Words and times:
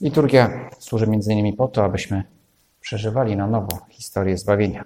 Liturgia 0.00 0.70
służy 0.78 1.06
między 1.06 1.32
innymi 1.32 1.52
po 1.52 1.68
to, 1.68 1.84
abyśmy 1.84 2.24
przeżywali 2.80 3.36
na 3.36 3.46
nowo 3.46 3.86
historię 3.90 4.38
zbawienia. 4.38 4.84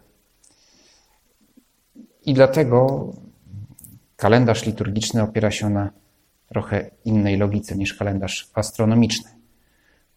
I 2.25 2.35
dlatego 2.35 3.13
kalendarz 4.17 4.67
liturgiczny 4.67 5.23
opiera 5.23 5.51
się 5.51 5.71
na 5.71 5.91
trochę 6.49 6.91
innej 7.05 7.37
logice 7.37 7.77
niż 7.77 7.95
kalendarz 7.95 8.51
astronomiczny. 8.55 9.31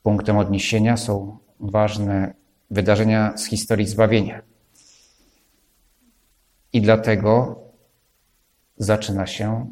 Punktem 0.03 0.37
odniesienia 0.37 0.97
są 0.97 1.37
ważne 1.59 2.33
wydarzenia 2.71 3.37
z 3.37 3.45
historii 3.45 3.87
zbawienia. 3.87 4.41
I 6.73 6.81
dlatego 6.81 7.59
zaczyna 8.77 9.27
się 9.27 9.71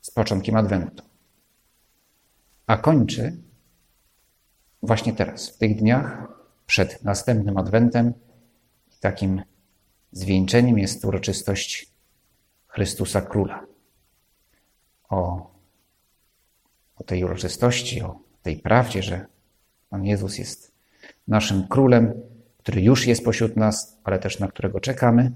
z 0.00 0.10
początkiem 0.10 0.56
Adwentu. 0.56 1.04
A 2.66 2.76
kończy 2.76 3.36
właśnie 4.82 5.12
teraz, 5.12 5.50
w 5.50 5.58
tych 5.58 5.76
dniach 5.76 6.28
przed 6.66 7.04
następnym 7.04 7.56
Adwentem. 7.56 8.12
Takim 9.00 9.42
zwieńczeniem 10.12 10.78
jest 10.78 11.04
uroczystość 11.04 11.90
Chrystusa 12.66 13.20
Króla. 13.20 13.66
O, 15.08 15.50
o 16.96 17.04
tej 17.04 17.24
uroczystości, 17.24 18.02
o 18.02 18.18
tej 18.42 18.56
prawdzie, 18.56 19.02
że 19.02 19.26
Pan 19.88 20.04
Jezus 20.04 20.38
jest 20.38 20.72
naszym 21.28 21.68
królem, 21.68 22.12
który 22.58 22.82
już 22.82 23.06
jest 23.06 23.24
pośród 23.24 23.56
nas, 23.56 23.98
ale 24.04 24.18
też 24.18 24.38
na 24.38 24.48
którego 24.48 24.80
czekamy. 24.80 25.32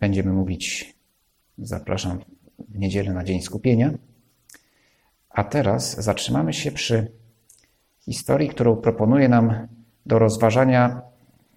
Będziemy 0.00 0.32
mówić, 0.32 0.94
zapraszam 1.58 2.18
w 2.68 2.78
niedzielę 2.78 3.12
na 3.12 3.24
Dzień 3.24 3.42
Skupienia. 3.42 3.90
A 5.30 5.44
teraz 5.44 6.02
zatrzymamy 6.04 6.52
się 6.52 6.72
przy 6.72 7.12
historii, 8.04 8.48
którą 8.48 8.76
proponuje 8.76 9.28
nam 9.28 9.68
do 10.06 10.18
rozważania 10.18 11.02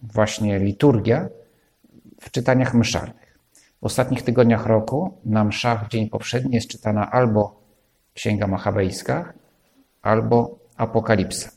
właśnie 0.02 0.60
liturgia 0.60 1.30
w 2.22 2.32
czytaniach 2.32 2.74
mszalnych. 2.74 3.40
W 3.82 3.86
ostatnich 3.86 4.22
tygodniach 4.22 4.66
roku 4.66 5.18
na 5.26 5.44
mszach 5.44 5.86
w 5.86 5.90
dzień 5.90 6.10
poprzedni 6.10 6.56
jest 6.56 6.68
czytana 6.68 7.12
albo 7.12 7.62
Księga 8.14 8.48
Machabejska, 8.48 9.34
albo 10.02 10.60
Apokalipsa. 10.76 11.52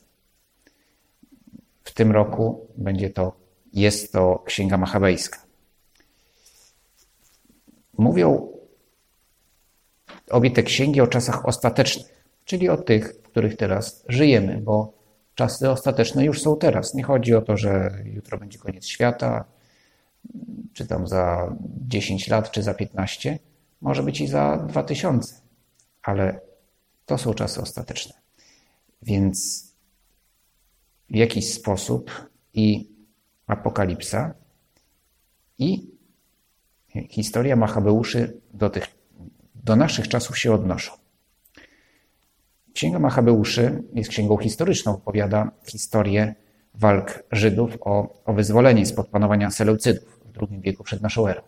W 1.83 1.93
tym 1.93 2.11
roku 2.11 2.67
będzie 2.77 3.09
to, 3.09 3.35
jest 3.73 4.13
to 4.13 4.43
Księga 4.45 4.77
Machabejska. 4.77 5.39
Mówią 7.97 8.47
obie 10.29 10.51
te 10.51 10.63
księgi 10.63 11.01
o 11.01 11.07
czasach 11.07 11.45
ostatecznych, 11.45 12.25
czyli 12.45 12.69
o 12.69 12.77
tych, 12.77 13.20
których 13.31 13.57
teraz 13.57 14.05
żyjemy, 14.07 14.61
bo 14.61 14.93
czasy 15.35 15.69
ostateczne 15.69 16.25
już 16.25 16.41
są 16.41 16.57
teraz. 16.57 16.93
Nie 16.93 17.03
chodzi 17.03 17.35
o 17.35 17.41
to, 17.41 17.57
że 17.57 17.91
jutro 18.05 18.37
będzie 18.37 18.59
koniec 18.59 18.85
świata, 18.85 19.45
czy 20.73 20.87
tam 20.87 21.07
za 21.07 21.55
10 21.87 22.27
lat, 22.27 22.51
czy 22.51 22.63
za 22.63 22.73
15, 22.73 23.39
może 23.81 24.03
być 24.03 24.21
i 24.21 24.27
za 24.27 24.57
2000, 24.57 25.35
ale 26.03 26.39
to 27.05 27.17
są 27.17 27.33
czasy 27.33 27.61
ostateczne. 27.61 28.13
Więc 29.01 29.67
w 31.09 31.15
jakiś 31.15 31.53
sposób 31.53 32.29
i 32.53 32.91
Apokalipsa, 33.47 34.33
i 35.57 35.91
historia 37.09 37.55
Machabeuszy 37.55 38.41
do, 38.53 38.69
tych, 38.69 38.87
do 39.55 39.75
naszych 39.75 40.07
czasów 40.07 40.37
się 40.37 40.53
odnoszą. 40.53 41.00
Księga 42.73 42.99
Machabeuszy 42.99 43.83
jest 43.93 44.09
księgą 44.09 44.37
historyczną, 44.37 44.93
opowiada 44.93 45.51
historię 45.65 46.35
walk 46.73 47.23
Żydów 47.31 47.77
o, 47.81 48.23
o 48.25 48.33
wyzwolenie 48.33 48.85
spod 48.85 49.07
panowania 49.07 49.51
Seleucydów 49.51 50.19
w 50.25 50.37
II 50.41 50.61
wieku 50.61 50.83
przed 50.83 51.01
naszą 51.01 51.27
erą. 51.27 51.41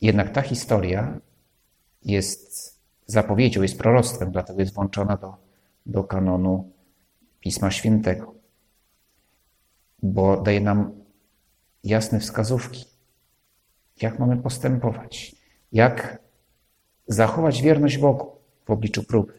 Jednak 0.00 0.32
ta 0.32 0.42
historia 0.42 1.20
jest 2.02 2.76
zapowiedzią, 3.06 3.62
jest 3.62 3.78
proroctwem, 3.78 4.30
dlatego 4.30 4.60
jest 4.60 4.74
włączona 4.74 5.16
do, 5.16 5.36
do 5.86 6.04
kanonu 6.04 6.70
Pisma 7.40 7.70
Świętego, 7.70 8.34
bo 10.02 10.40
daje 10.40 10.60
nam 10.60 10.92
jasne 11.84 12.20
wskazówki, 12.20 12.84
jak 14.02 14.18
mamy 14.18 14.36
postępować, 14.36 15.36
jak 15.72 16.18
zachować 17.06 17.62
wierność 17.62 17.98
Bogu 17.98 18.35
w 18.66 18.70
obliczu 18.70 19.02
próby. 19.04 19.32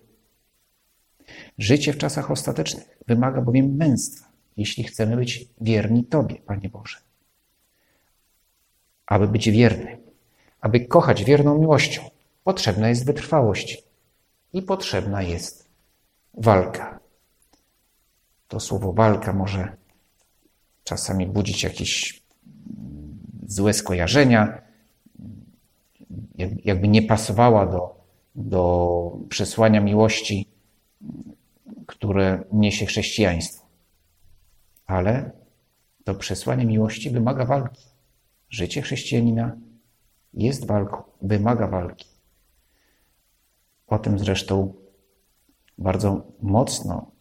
Życie 1.58 1.94
w 1.94 1.98
czasach 1.98 2.32
ostatecznych 2.32 3.00
wymaga 3.08 3.42
bowiem 3.42 3.76
męstwa, 3.76 4.28
jeśli 4.58 4.84
chcemy 4.84 5.16
być 5.16 5.48
wierni 5.62 6.04
Tobie, 6.04 6.36
Panie 6.36 6.70
Boże. 6.70 6.98
Aby 9.06 9.28
być 9.28 9.50
wierny, 9.50 9.98
aby 10.62 10.86
kochać 10.86 11.24
wierną 11.24 11.58
miłością, 11.58 12.02
potrzebna 12.44 12.90
jest 12.90 13.06
wytrwałość 13.06 13.84
i 14.54 14.62
potrzebna 14.62 15.22
jest 15.22 15.70
walka. 16.34 17.00
To 18.48 18.60
słowo 18.60 18.94
walka 18.94 19.34
może 19.34 19.78
czasami 20.84 21.28
budzić 21.28 21.64
jakieś 21.64 22.24
złe 23.48 23.74
skojarzenia, 23.74 24.62
jakby 26.66 26.88
nie 26.88 27.02
pasowała 27.02 27.66
do, 27.66 27.97
do 28.38 29.12
przesłania 29.30 29.82
miłości, 29.82 30.48
które 31.86 32.44
niesie 32.52 32.86
chrześcijaństwo. 32.86 33.66
Ale 34.86 35.32
to 36.04 36.16
przesłanie 36.16 36.66
miłości 36.66 37.10
wymaga 37.10 37.46
walki. 37.46 37.84
Życie 38.50 38.82
chrześcijanina 38.82 39.58
jest 40.34 40.66
walką, 40.66 41.04
wymaga 41.22 41.68
walki. 41.68 42.08
O 43.88 44.00
tym 44.00 44.20
zresztą 44.20 44.74
bardzo 45.78 46.22
mocno, 46.42 47.12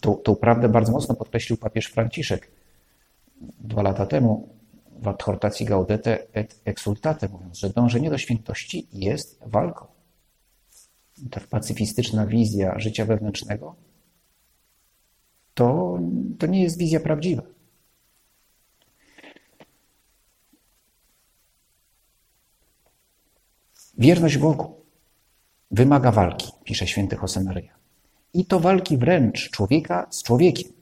tą, 0.00 0.14
tą 0.14 0.36
prawdę 0.36 0.68
bardzo 0.68 0.92
mocno 0.92 1.14
podkreślił 1.14 1.56
papież 1.56 1.86
Franciszek 1.86 2.50
dwa 3.40 3.82
lata 3.82 4.06
temu 4.06 4.48
w 4.98 5.08
adhortacji 5.08 5.66
Gaudete 5.66 6.26
et 6.32 6.60
Exultate, 6.64 7.28
mówiąc, 7.28 7.58
że 7.58 7.70
dążenie 7.70 8.10
do 8.10 8.18
świętości 8.18 8.88
jest 8.92 9.40
walką. 9.46 9.97
Ta 11.30 11.40
pacyfistyczna 11.40 12.26
wizja 12.26 12.78
życia 12.78 13.04
wewnętrznego 13.04 13.76
to, 15.58 15.98
to 16.38 16.46
nie 16.46 16.62
jest 16.62 16.78
wizja 16.78 17.00
prawdziwa. 17.00 17.42
Wierność 23.98 24.38
Bogu 24.38 24.84
wymaga 25.70 26.12
walki, 26.12 26.52
pisze 26.64 26.86
święty 26.86 27.16
Josemaria. 27.22 27.74
I 28.34 28.46
to 28.46 28.60
walki 28.60 28.98
wręcz 28.98 29.50
człowieka 29.50 30.06
z 30.10 30.22
człowiekiem. 30.22 30.72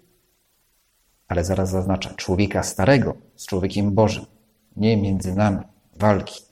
Ale 1.28 1.44
zaraz 1.44 1.70
zaznacza, 1.70 2.14
człowieka 2.14 2.62
starego 2.62 3.16
z 3.36 3.46
człowiekiem 3.46 3.94
Bożym. 3.94 4.26
Nie 4.76 4.96
między 4.96 5.34
nami 5.34 5.64
walki 5.96 6.42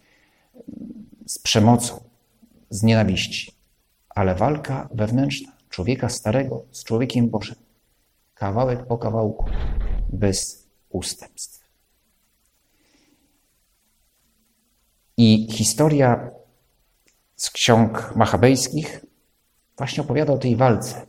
z 1.27 1.39
przemocą, 1.39 2.05
z 2.71 2.83
nienawiści, 2.83 3.54
ale 4.15 4.35
walka 4.35 4.89
wewnętrzna 4.95 5.53
człowieka 5.71 6.09
starego 6.09 6.65
z 6.71 6.85
człowiekiem 6.85 7.29
Bożym. 7.31 7.57
Kawałek 8.35 8.87
po 8.87 8.99
kawałku, 8.99 9.45
bez 10.13 10.67
ustępstw. 10.91 11.65
I 15.17 15.49
historia 15.53 16.31
z 17.37 17.51
ksiąg 17.51 18.13
machabejskich 18.17 19.05
właśnie 19.79 20.03
opowiada 20.03 20.33
o 20.33 20.39
tej 20.39 20.57
walce. 20.57 21.07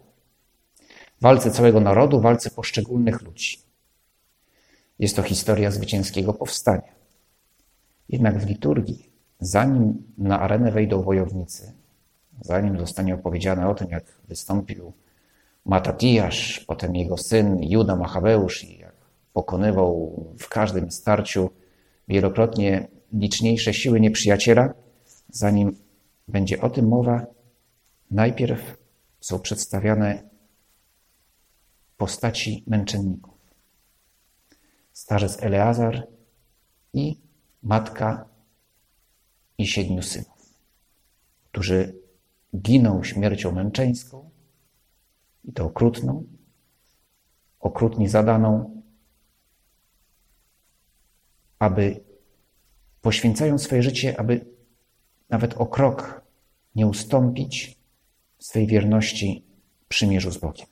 Walce 1.21 1.51
całego 1.51 1.79
narodu, 1.79 2.21
walce 2.21 2.49
poszczególnych 2.49 3.21
ludzi. 3.21 3.59
Jest 4.99 5.15
to 5.15 5.23
historia 5.23 5.71
zwycięskiego 5.71 6.33
powstania. 6.33 6.95
Jednak 8.09 8.39
w 8.39 8.47
liturgii, 8.47 9.09
zanim 9.39 10.13
na 10.17 10.39
arenę 10.39 10.71
wejdą 10.71 11.01
wojownicy, 11.01 11.73
zanim 12.41 12.79
zostanie 12.79 13.15
opowiedziane 13.15 13.69
o 13.69 13.75
tym, 13.75 13.89
jak 13.89 14.03
wystąpił 14.27 14.93
Matatiasz, 15.65 16.59
potem 16.67 16.95
jego 16.95 17.17
syn 17.17 17.63
Juda 17.63 17.95
Machabeusz 17.95 18.63
i 18.63 18.77
jak 18.77 18.95
pokonywał 19.33 20.25
w 20.39 20.49
każdym 20.49 20.91
starciu 20.91 21.49
wielokrotnie 22.07 22.87
liczniejsze 23.13 23.73
siły 23.73 23.99
nieprzyjaciela, 23.99 24.73
zanim 25.29 25.75
będzie 26.27 26.61
o 26.61 26.69
tym 26.69 26.87
mowa, 26.87 27.25
najpierw 28.11 28.77
są 29.19 29.39
przedstawiane 29.39 30.29
postaci 31.97 32.63
męczenników. 32.67 33.33
Starzec 34.93 35.43
Eleazar 35.43 36.07
i 36.93 37.17
matka 37.63 38.25
i 39.57 39.67
siedmiu 39.67 40.01
synów, 40.01 40.55
którzy 41.51 42.04
giną 42.61 43.03
śmiercią 43.03 43.51
męczeńską 43.51 44.29
i 45.43 45.53
to 45.53 45.65
okrutną, 45.65 46.25
okrutnie 47.59 48.09
zadaną, 48.09 48.81
aby 51.59 52.03
poświęcają 53.01 53.57
swoje 53.57 53.83
życie, 53.83 54.19
aby 54.19 54.45
nawet 55.29 55.53
o 55.53 55.65
krok 55.65 56.21
nie 56.75 56.87
ustąpić 56.87 57.77
swej 58.39 58.67
wierności 58.67 59.45
przymierzu 59.87 60.31
z 60.31 60.37
Bogiem. 60.37 60.67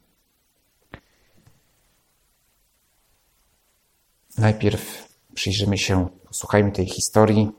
Najpierw 4.38 5.14
przyjrzymy 5.34 5.78
się, 5.78 6.08
posłuchajmy 6.28 6.72
tej 6.72 6.86
historii 6.86 7.52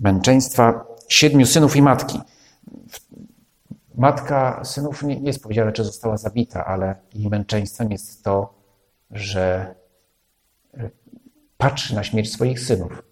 męczeństwa 0.00 0.84
siedmiu 1.08 1.46
synów 1.46 1.76
i 1.76 1.82
matki. 1.82 2.18
Matka 4.00 4.64
synów 4.64 5.02
nie, 5.02 5.14
jest 5.14 5.42
powiedziane, 5.42 5.72
czy 5.72 5.84
została 5.84 6.16
zabita, 6.16 6.64
ale 6.64 6.96
jej 7.14 7.28
męczeństwem 7.28 7.90
jest 7.90 8.24
to, 8.24 8.54
że 9.10 9.74
e, 10.74 10.90
patrzy 11.56 11.94
na 11.94 12.04
śmierć 12.04 12.32
swoich 12.32 12.60
synów. 12.60 13.02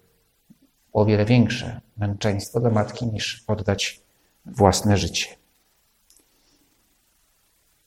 O 0.93 1.05
wiele 1.05 1.25
większe 1.25 1.81
męczeństwo 1.97 2.59
dla 2.59 2.69
matki 2.69 3.07
niż 3.07 3.43
oddać 3.47 4.01
własne 4.45 4.97
życie. 4.97 5.27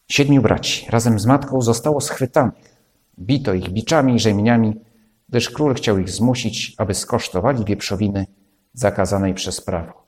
Siedmiu 0.08 0.42
braci 0.42 0.86
razem 0.90 1.18
z 1.18 1.26
matką 1.26 1.62
zostało 1.62 2.00
schwytanych. 2.00 2.76
Bito 3.18 3.54
ich 3.54 3.68
biczami 3.68 4.14
i 4.14 4.20
rzemieniami, 4.20 4.80
gdyż 5.28 5.50
król 5.50 5.74
chciał 5.74 5.98
ich 5.98 6.10
zmusić, 6.10 6.74
aby 6.78 6.94
skosztowali 6.94 7.64
wieprzowiny 7.64 8.26
zakazanej 8.74 9.34
przez 9.34 9.60
prawo. 9.60 10.01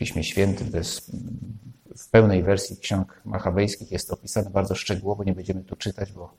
Piśmie 0.00 0.24
Świętym, 0.24 0.70
bez, 0.70 1.10
w 1.96 2.10
pełnej 2.10 2.42
wersji 2.42 2.76
ksiąg 2.76 3.22
machabejskich 3.24 3.92
jest 3.92 4.08
to 4.08 4.14
opisane 4.14 4.50
bardzo 4.50 4.74
szczegółowo, 4.74 5.24
nie 5.24 5.32
będziemy 5.32 5.64
tu 5.64 5.76
czytać, 5.76 6.12
bo, 6.12 6.34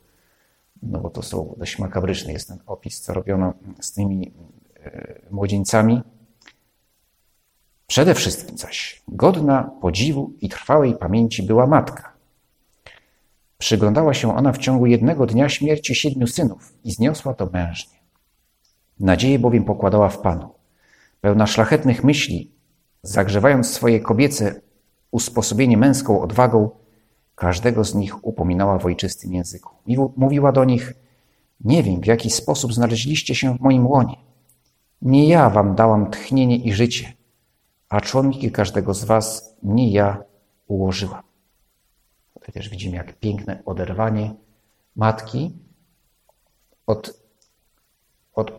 no 0.83 0.99
bo 0.99 1.09
to 1.09 1.21
są 1.21 1.55
dość 1.57 1.79
makabryczny 1.79 2.33
jest 2.33 2.47
ten 2.47 2.59
opis, 2.65 3.01
co 3.01 3.13
robiono 3.13 3.53
z 3.81 3.91
tymi 3.91 4.33
e, 4.83 5.21
młodzieńcami. 5.31 6.01
Przede 7.87 8.15
wszystkim 8.15 8.57
zaś 8.57 9.01
godna 9.07 9.71
podziwu 9.81 10.33
i 10.41 10.49
trwałej 10.49 10.95
pamięci 10.95 11.43
była 11.43 11.67
matka. 11.67 12.13
Przyglądała 13.57 14.13
się 14.13 14.35
ona 14.35 14.51
w 14.53 14.57
ciągu 14.57 14.85
jednego 14.85 15.25
dnia 15.25 15.49
śmierci 15.49 15.95
siedmiu 15.95 16.27
synów 16.27 16.73
i 16.83 16.91
zniosła 16.91 17.33
to 17.33 17.45
mężnie. 17.45 17.97
Nadzieję 18.99 19.39
bowiem 19.39 19.63
pokładała 19.63 20.09
w 20.09 20.21
Panu. 20.21 20.49
Pełna 21.21 21.47
szlachetnych 21.47 22.03
myśli, 22.03 22.60
zagrzewając 23.03 23.69
swoje 23.69 24.00
kobiece 24.00 24.62
usposobienie 25.12 25.77
męską 25.77 26.21
odwagą, 26.21 26.69
każdego 27.36 27.83
z 27.83 27.95
nich 27.95 28.25
upominała 28.25 28.80
w 28.80 28.86
ojczystym 28.86 29.33
języku. 29.33 29.75
Mówiła 30.18 30.51
do 30.51 30.65
nich, 30.65 30.94
nie 31.62 31.83
wiem, 31.83 32.01
w 32.01 32.06
jaki 32.06 32.30
sposób 32.30 32.74
znaleźliście 32.74 33.36
się 33.36 33.57
w 33.57 33.62
moim 33.62 33.88
łonie. 33.88 34.15
Nie 35.01 35.27
ja 35.27 35.50
wam 35.50 35.75
dałam 35.75 36.12
tchnienie 36.12 36.57
i 36.57 36.74
życie, 36.74 37.13
a 37.89 38.01
członki 38.01 38.51
każdego 38.51 38.94
z 38.94 39.03
was 39.03 39.56
nie 39.63 39.92
ja 39.92 40.24
ułożyłam. 40.68 41.24
Tutaj 42.33 42.53
też 42.53 42.69
widzimy, 42.69 42.95
jak 42.95 43.19
piękne 43.19 43.63
oderwanie 43.65 44.33
matki 44.95 45.53
od, 46.88 47.21
od 48.33 48.51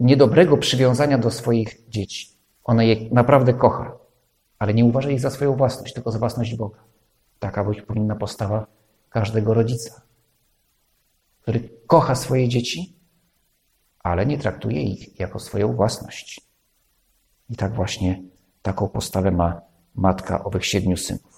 niedobrego 0.00 0.56
przywiązania 0.56 1.18
do 1.18 1.30
swoich 1.30 1.88
dzieci. 1.88 2.33
Ona 2.64 2.82
je 2.82 2.96
naprawdę 3.10 3.54
kocha, 3.54 3.98
ale 4.58 4.74
nie 4.74 4.84
uważa 4.84 5.10
ich 5.10 5.20
za 5.20 5.30
swoją 5.30 5.56
własność, 5.56 5.94
tylko 5.94 6.12
za 6.12 6.18
własność 6.18 6.54
Boga. 6.54 6.78
Taka 7.38 7.64
być 7.64 7.82
powinna 7.82 8.16
postawa 8.16 8.66
każdego 9.10 9.54
rodzica, 9.54 10.02
który 11.42 11.68
kocha 11.86 12.14
swoje 12.14 12.48
dzieci, 12.48 12.96
ale 13.98 14.26
nie 14.26 14.38
traktuje 14.38 14.82
ich 14.82 15.20
jako 15.20 15.38
swoją 15.38 15.72
własność. 15.72 16.40
I 17.50 17.56
tak 17.56 17.74
właśnie 17.74 18.22
taką 18.62 18.88
postawę 18.88 19.30
ma 19.30 19.60
matka 19.94 20.44
owych 20.44 20.66
siedmiu 20.66 20.96
synów. 20.96 21.34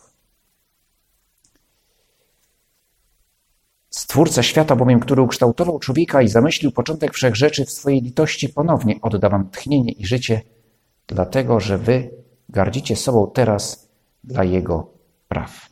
Stwórca 3.91 4.43
świata 4.43 4.77
bowiem, 4.77 5.01
który 5.01 5.23
ukształtował 5.23 5.79
człowieka 5.79 6.23
i 6.23 6.29
zamyślił 6.29 6.73
początek 6.73 7.15
wszech 7.15 7.37
rzeczy 7.37 7.65
w 7.65 7.71
swojej 7.71 8.01
litości, 8.03 8.49
ponownie 8.49 9.01
odda 9.03 9.29
wam 9.29 9.51
tchnienie 9.51 9.93
i 9.93 10.07
życie, 10.07 10.43
dlatego 11.07 11.61
że 11.61 11.79
wy 11.79 12.11
gardzicie 12.49 12.97
sobą 12.97 13.31
teraz 13.35 13.89
dla 14.25 14.45
Jego 14.45 14.91
praw. 15.29 15.69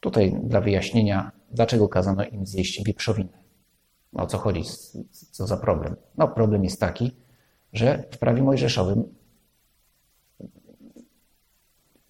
Tutaj 0.00 0.40
dla 0.44 0.60
wyjaśnienia, 0.60 1.32
dlaczego 1.50 1.88
kazano 1.88 2.24
im 2.24 2.46
zjeść 2.46 2.84
wieprzowinę. 2.84 3.42
O 4.12 4.26
co 4.26 4.38
chodzi? 4.38 4.62
Co 5.30 5.46
za 5.46 5.56
problem? 5.56 5.96
No 6.18 6.28
problem 6.28 6.64
jest 6.64 6.80
taki, 6.80 7.16
że 7.72 8.04
w 8.10 8.18
prawie 8.18 8.42
mojżeszowym 8.42 9.14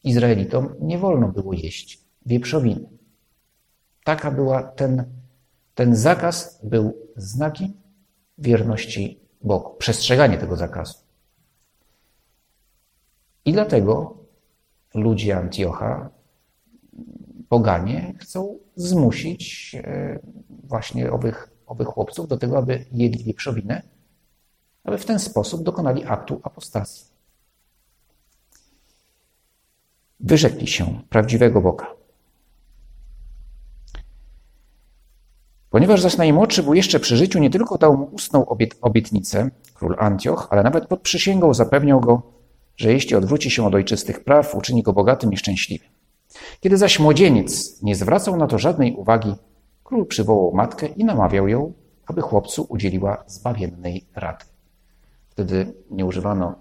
Izraelitom 0.04 0.74
nie 0.80 0.98
wolno 0.98 1.28
było 1.28 1.52
jeść 1.52 2.00
wieprzowiny. 2.26 2.88
Taka 4.04 4.30
była 4.30 4.62
ten, 4.62 5.04
ten 5.74 5.96
zakaz 5.96 6.60
był 6.62 6.96
znakiem 7.16 7.72
wierności 8.38 9.20
Bogu, 9.42 9.74
przestrzeganie 9.78 10.38
tego 10.38 10.56
zakazu. 10.56 11.01
I 13.44 13.52
dlatego 13.52 14.16
ludzie 14.94 15.36
Antiocha, 15.36 16.10
poganie, 17.48 18.14
chcą 18.20 18.58
zmusić 18.76 19.74
e, 19.84 20.18
właśnie 20.48 21.12
owych, 21.12 21.50
owych 21.66 21.88
chłopców 21.88 22.28
do 22.28 22.36
tego, 22.36 22.58
aby 22.58 22.84
jedli 22.92 23.24
wieprzowinę, 23.24 23.82
aby 24.84 24.98
w 24.98 25.04
ten 25.04 25.18
sposób 25.18 25.62
dokonali 25.62 26.04
aktu 26.04 26.40
apostazji. 26.42 27.06
Wyrzekli 30.20 30.66
się 30.66 31.02
prawdziwego 31.08 31.60
Boga. 31.60 31.86
Ponieważ 35.70 36.00
zaś 36.00 36.16
najmłodszy 36.16 36.62
był 36.62 36.74
jeszcze 36.74 37.00
przy 37.00 37.16
życiu, 37.16 37.38
nie 37.38 37.50
tylko 37.50 37.78
dał 37.78 37.96
mu 37.96 38.04
ustną 38.04 38.46
obiet, 38.46 38.74
obietnicę, 38.80 39.50
król 39.74 39.96
Antioch, 39.98 40.48
ale 40.50 40.62
nawet 40.62 40.86
pod 40.86 41.00
przysięgą 41.00 41.54
zapewniał 41.54 42.00
go, 42.00 42.22
że 42.76 42.92
jeśli 42.92 43.16
odwróci 43.16 43.50
się 43.50 43.66
od 43.66 43.74
ojczystych 43.74 44.24
praw, 44.24 44.54
uczyni 44.54 44.82
go 44.82 44.92
bogatym 44.92 45.32
i 45.32 45.36
szczęśliwym. 45.36 45.88
Kiedy 46.60 46.76
zaś 46.76 46.98
młodzieniec 46.98 47.82
nie 47.82 47.94
zwracał 47.96 48.36
na 48.36 48.46
to 48.46 48.58
żadnej 48.58 48.94
uwagi, 48.94 49.34
król 49.84 50.06
przywołał 50.06 50.52
matkę 50.54 50.86
i 50.86 51.04
namawiał 51.04 51.48
ją, 51.48 51.72
aby 52.06 52.20
chłopcu 52.20 52.66
udzieliła 52.68 53.24
zbawiennej 53.26 54.04
rady. 54.14 54.44
Wtedy 55.30 55.72
nie 55.90 56.06
używano 56.06 56.54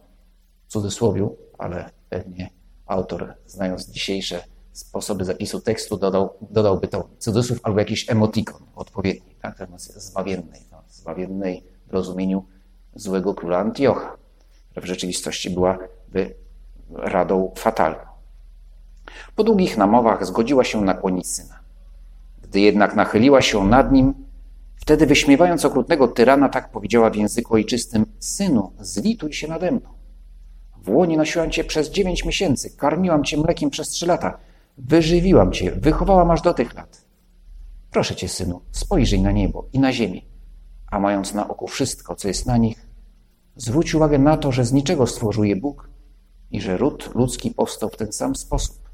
cudzysłowiu, 0.68 1.36
ale 1.58 1.90
pewnie 2.10 2.50
autor, 2.86 3.34
znając 3.46 3.90
dzisiejsze 3.90 4.44
sposoby 4.72 5.26
zapisu 5.26 5.60
tekstu, 5.60 5.98
dodał, 5.98 6.30
dodałby 6.42 6.88
to 6.88 7.10
cudzysłów 7.20 7.60
albo 7.64 7.80
jakiś 7.80 8.10
emotikon 8.10 8.62
odpowiedni, 8.76 9.36
tak? 9.42 9.60
Natomiast 9.60 9.94
zbawiennej, 9.94 10.62
no, 10.72 10.84
zbawiennej 10.90 11.64
w 11.88 11.94
rozumieniu 11.94 12.46
złego 12.96 13.34
króla 13.34 13.58
Antiocha, 13.58 14.18
która 14.70 14.84
w 14.84 14.88
rzeczywistości 14.88 15.50
byłaby 16.12 16.36
radą 16.90 17.52
fatalną. 17.56 18.12
Po 19.36 19.44
długich 19.44 19.78
namowach 19.78 20.26
zgodziła 20.26 20.64
się 20.64 20.82
nakłonić 20.82 21.28
syna. 21.28 21.60
Gdy 22.42 22.60
jednak 22.60 22.96
nachyliła 22.96 23.42
się 23.42 23.66
nad 23.68 23.92
nim, 23.92 24.14
wtedy 24.76 25.06
wyśmiewając 25.06 25.66
okrutnego 25.66 26.08
tyrana, 26.08 26.50
tak 26.50 26.72
powiedziała 26.72 27.10
w 27.10 27.16
języku 27.16 27.54
ojczystym: 27.54 28.06
Synu, 28.20 28.72
zlituj 28.80 29.34
się 29.34 29.48
nade 29.48 29.72
mną. 29.72 29.90
W 30.84 30.90
łonie 30.90 31.18
nosiłam 31.18 31.52
cię 31.52 31.64
przez 31.64 31.90
dziewięć 31.90 32.26
miesięcy, 32.26 32.78
karmiłam 32.78 33.24
cię 33.24 33.38
mlekiem 33.38 33.70
przez 33.70 33.90
trzy 33.90 34.08
lata, 34.08 34.38
wyżywiłam 34.78 35.52
cię, 35.52 35.72
wychowałam 35.72 36.32
aż 36.32 36.42
do 36.42 36.54
tych 36.54 36.74
lat. 36.74 37.06
Proszę 37.92 38.16
cię, 38.16 38.30
synu, 38.30 38.62
spojrzyj 38.72 39.22
na 39.22 39.32
niebo 39.32 39.68
i 39.74 39.80
na 39.80 39.94
ziemię, 39.94 40.22
a 40.92 41.00
mając 41.00 41.34
na 41.34 41.48
oku 41.48 41.68
wszystko, 41.68 42.16
co 42.16 42.28
jest 42.28 42.46
na 42.46 42.58
nich, 42.58 42.88
zwróć 43.56 43.96
uwagę 43.96 44.20
na 44.20 44.38
to, 44.38 44.52
że 44.52 44.66
z 44.66 44.74
niczego 44.74 45.08
stworzył 45.08 45.44
je 45.44 45.56
Bóg 45.56 45.90
i 46.52 46.62
że 46.62 46.78
ród 46.78 47.16
ludzki 47.16 47.52
powstał 47.52 47.90
w 47.90 47.98
ten 47.98 48.14
sam 48.14 48.36
sposób. 48.36 48.90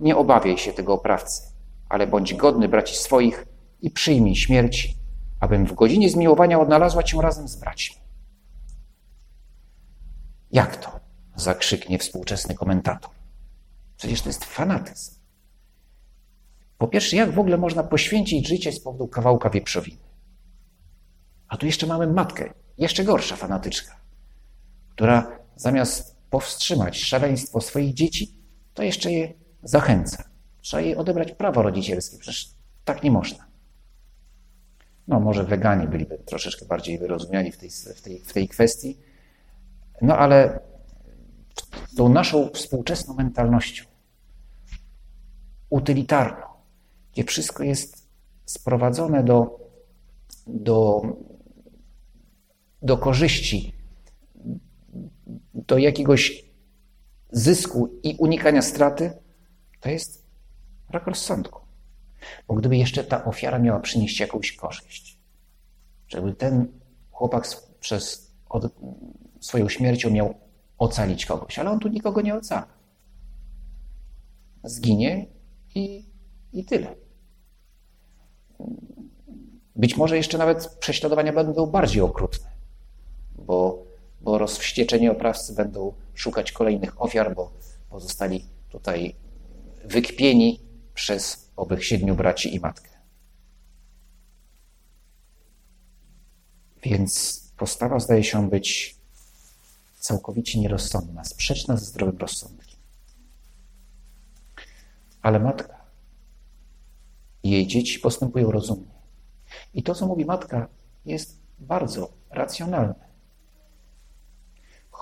Nie 0.00 0.16
obawiaj 0.16 0.58
się 0.58 0.72
tego 0.72 0.94
oprawcy, 0.94 1.42
ale 1.88 2.06
bądź 2.06 2.34
godny 2.34 2.68
braci 2.68 2.96
swoich 2.96 3.46
i 3.80 3.90
przyjmij 3.90 4.36
śmierć, 4.36 4.96
abym 5.40 5.66
w 5.66 5.74
godzinie 5.74 6.10
zmiłowania 6.10 6.60
odnalazła 6.60 7.02
cię 7.02 7.22
razem 7.22 7.48
z 7.48 7.56
braćmi. 7.56 7.96
Jak 10.50 10.76
to? 10.76 11.02
zakrzyknie 11.36 11.98
współczesny 11.98 12.54
komentator. 12.54 13.10
Przecież 13.96 14.22
to 14.22 14.28
jest 14.28 14.44
fanatyzm. 14.44 15.14
Po 16.78 16.88
pierwsze, 16.88 17.16
jak 17.16 17.34
w 17.34 17.38
ogóle 17.38 17.58
można 17.58 17.82
poświęcić 17.82 18.48
życie 18.48 18.72
z 18.72 18.80
powodu 18.80 19.08
kawałka 19.08 19.50
wieprzowiny? 19.50 20.02
A 21.48 21.56
tu 21.56 21.66
jeszcze 21.66 21.86
mamy 21.86 22.06
matkę, 22.06 22.52
jeszcze 22.78 23.04
gorsza 23.04 23.36
fanatyczka, 23.36 23.96
która 24.90 25.38
zamiast 25.56 26.11
powstrzymać 26.32 26.98
szaleństwo 26.98 27.60
swoich 27.60 27.94
dzieci, 27.94 28.34
to 28.74 28.82
jeszcze 28.82 29.12
je 29.12 29.34
zachęca. 29.62 30.24
Trzeba 30.60 30.80
jej 30.80 30.96
odebrać 30.96 31.32
prawo 31.32 31.62
rodzicielskie, 31.62 32.18
przecież 32.18 32.50
tak 32.84 33.02
nie 33.02 33.10
można. 33.10 33.46
No, 35.08 35.20
może 35.20 35.44
weganie 35.44 35.86
byliby 35.86 36.18
troszeczkę 36.18 36.66
bardziej 36.66 36.98
wyrozumiani 36.98 37.52
w 37.52 37.56
tej, 37.56 37.70
w 37.70 38.02
tej, 38.02 38.18
w 38.18 38.32
tej 38.32 38.48
kwestii, 38.48 38.98
no 40.02 40.18
ale 40.18 40.60
tą 41.96 42.08
naszą 42.08 42.50
współczesną 42.54 43.14
mentalnością, 43.14 43.84
utylitarną, 45.70 46.46
gdzie 47.12 47.24
wszystko 47.24 47.62
jest 47.62 48.08
sprowadzone 48.44 49.24
do, 49.24 49.60
do, 50.46 51.02
do 52.82 52.98
korzyści, 52.98 53.81
do 55.54 55.78
jakiegoś 55.78 56.44
zysku 57.30 57.98
i 58.02 58.16
unikania 58.18 58.62
straty, 58.62 59.12
to 59.80 59.90
jest 59.90 60.26
brak 60.90 61.06
rozsądku. 61.06 61.60
Bo 62.48 62.54
gdyby 62.54 62.76
jeszcze 62.76 63.04
ta 63.04 63.24
ofiara 63.24 63.58
miała 63.58 63.80
przynieść 63.80 64.20
jakąś 64.20 64.56
korzyść, 64.56 65.18
żeby 66.08 66.34
ten 66.34 66.66
chłopak 67.10 67.48
przez 67.80 68.32
od, 68.48 68.72
swoją 69.40 69.68
śmiercią 69.68 70.10
miał 70.10 70.34
ocalić 70.78 71.26
kogoś, 71.26 71.58
ale 71.58 71.70
on 71.70 71.78
tu 71.78 71.88
nikogo 71.88 72.20
nie 72.20 72.34
ocala. 72.34 72.66
Zginie 74.64 75.26
i, 75.74 76.06
i 76.52 76.64
tyle. 76.64 76.94
Być 79.76 79.96
może 79.96 80.16
jeszcze 80.16 80.38
nawet 80.38 80.68
prześladowania 80.68 81.32
będą 81.32 81.66
bardziej 81.66 82.02
okrutne, 82.02 82.50
bo, 83.36 83.84
bo 84.22 84.38
rozwścieczeni 84.38 85.08
oprawcy 85.08 85.54
będą 85.54 85.94
szukać 86.14 86.52
kolejnych 86.52 87.02
ofiar, 87.02 87.34
bo 87.34 87.52
pozostali 87.90 88.44
tutaj 88.68 89.14
wykpieni 89.84 90.60
przez 90.94 91.50
owych 91.56 91.84
siedmiu 91.84 92.14
braci 92.14 92.54
i 92.54 92.60
matkę. 92.60 92.90
Więc 96.82 97.42
postawa 97.56 97.98
zdaje 98.00 98.24
się 98.24 98.50
być 98.50 98.96
całkowicie 99.98 100.60
nierozsądna, 100.60 101.24
sprzeczna 101.24 101.76
ze 101.76 101.84
zdrowym 101.84 102.18
rozsądkiem. 102.18 102.80
Ale 105.22 105.40
matka 105.40 105.82
i 107.42 107.50
jej 107.50 107.66
dzieci 107.66 107.98
postępują 107.98 108.50
rozumnie. 108.50 108.92
I 109.74 109.82
to, 109.82 109.94
co 109.94 110.06
mówi 110.06 110.24
matka, 110.24 110.68
jest 111.04 111.38
bardzo 111.58 112.12
racjonalne. 112.30 113.11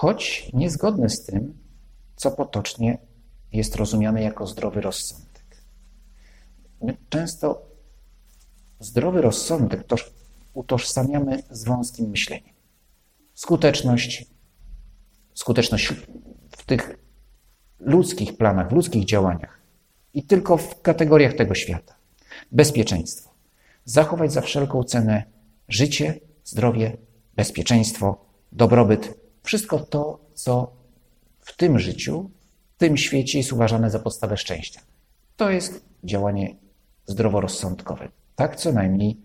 Choć 0.00 0.50
niezgodne 0.52 1.09
z 1.09 1.25
tym, 1.25 1.59
co 2.16 2.30
potocznie 2.30 2.99
jest 3.52 3.76
rozumiane 3.76 4.23
jako 4.23 4.47
zdrowy 4.47 4.80
rozsądek. 4.80 5.62
My 6.83 6.97
często 7.09 7.62
zdrowy 8.78 9.23
rozsądek 9.23 9.85
utożsamiamy 10.54 11.42
z 11.50 11.64
wąskim 11.64 12.11
myśleniem. 12.11 12.54
Skuteczność, 13.35 14.26
skuteczność 15.35 15.92
w 16.57 16.64
tych 16.64 16.99
ludzkich 17.78 18.37
planach, 18.37 18.71
w 18.71 18.73
ludzkich 18.73 19.04
działaniach 19.04 19.61
i 20.14 20.23
tylko 20.23 20.57
w 20.57 20.83
kategoriach 20.83 21.35
tego 21.35 21.54
świata. 21.54 21.95
Bezpieczeństwo. 22.52 23.30
Zachować 23.85 24.33
za 24.33 24.40
wszelką 24.40 24.85
cenę 24.85 25.25
życie, 25.69 26.21
zdrowie, 26.45 26.97
bezpieczeństwo, 27.37 28.25
dobrobyt, 28.52 29.20
wszystko 29.42 29.78
to, 29.78 30.20
co 30.35 30.73
w 31.40 31.56
tym 31.56 31.78
życiu, 31.78 32.30
w 32.75 32.78
tym 32.78 32.97
świecie 32.97 33.38
jest 33.38 33.52
uważane 33.52 33.90
za 33.90 33.99
podstawę 33.99 34.37
szczęścia. 34.37 34.80
To 35.37 35.50
jest 35.50 35.85
działanie 36.04 36.56
zdroworozsądkowe. 37.06 38.09
Tak 38.37 38.56
co 38.56 38.73
najmniej 38.73 39.20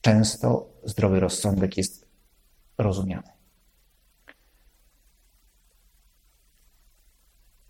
często 0.00 0.68
zdrowy 0.84 1.20
rozsądek 1.20 1.76
jest 1.76 2.06
rozumiany. 2.78 3.28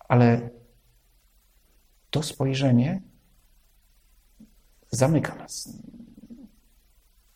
Ale 0.09 0.51
to 2.11 2.23
spojrzenie 2.23 3.03
zamyka 4.91 5.35
nas. 5.35 5.79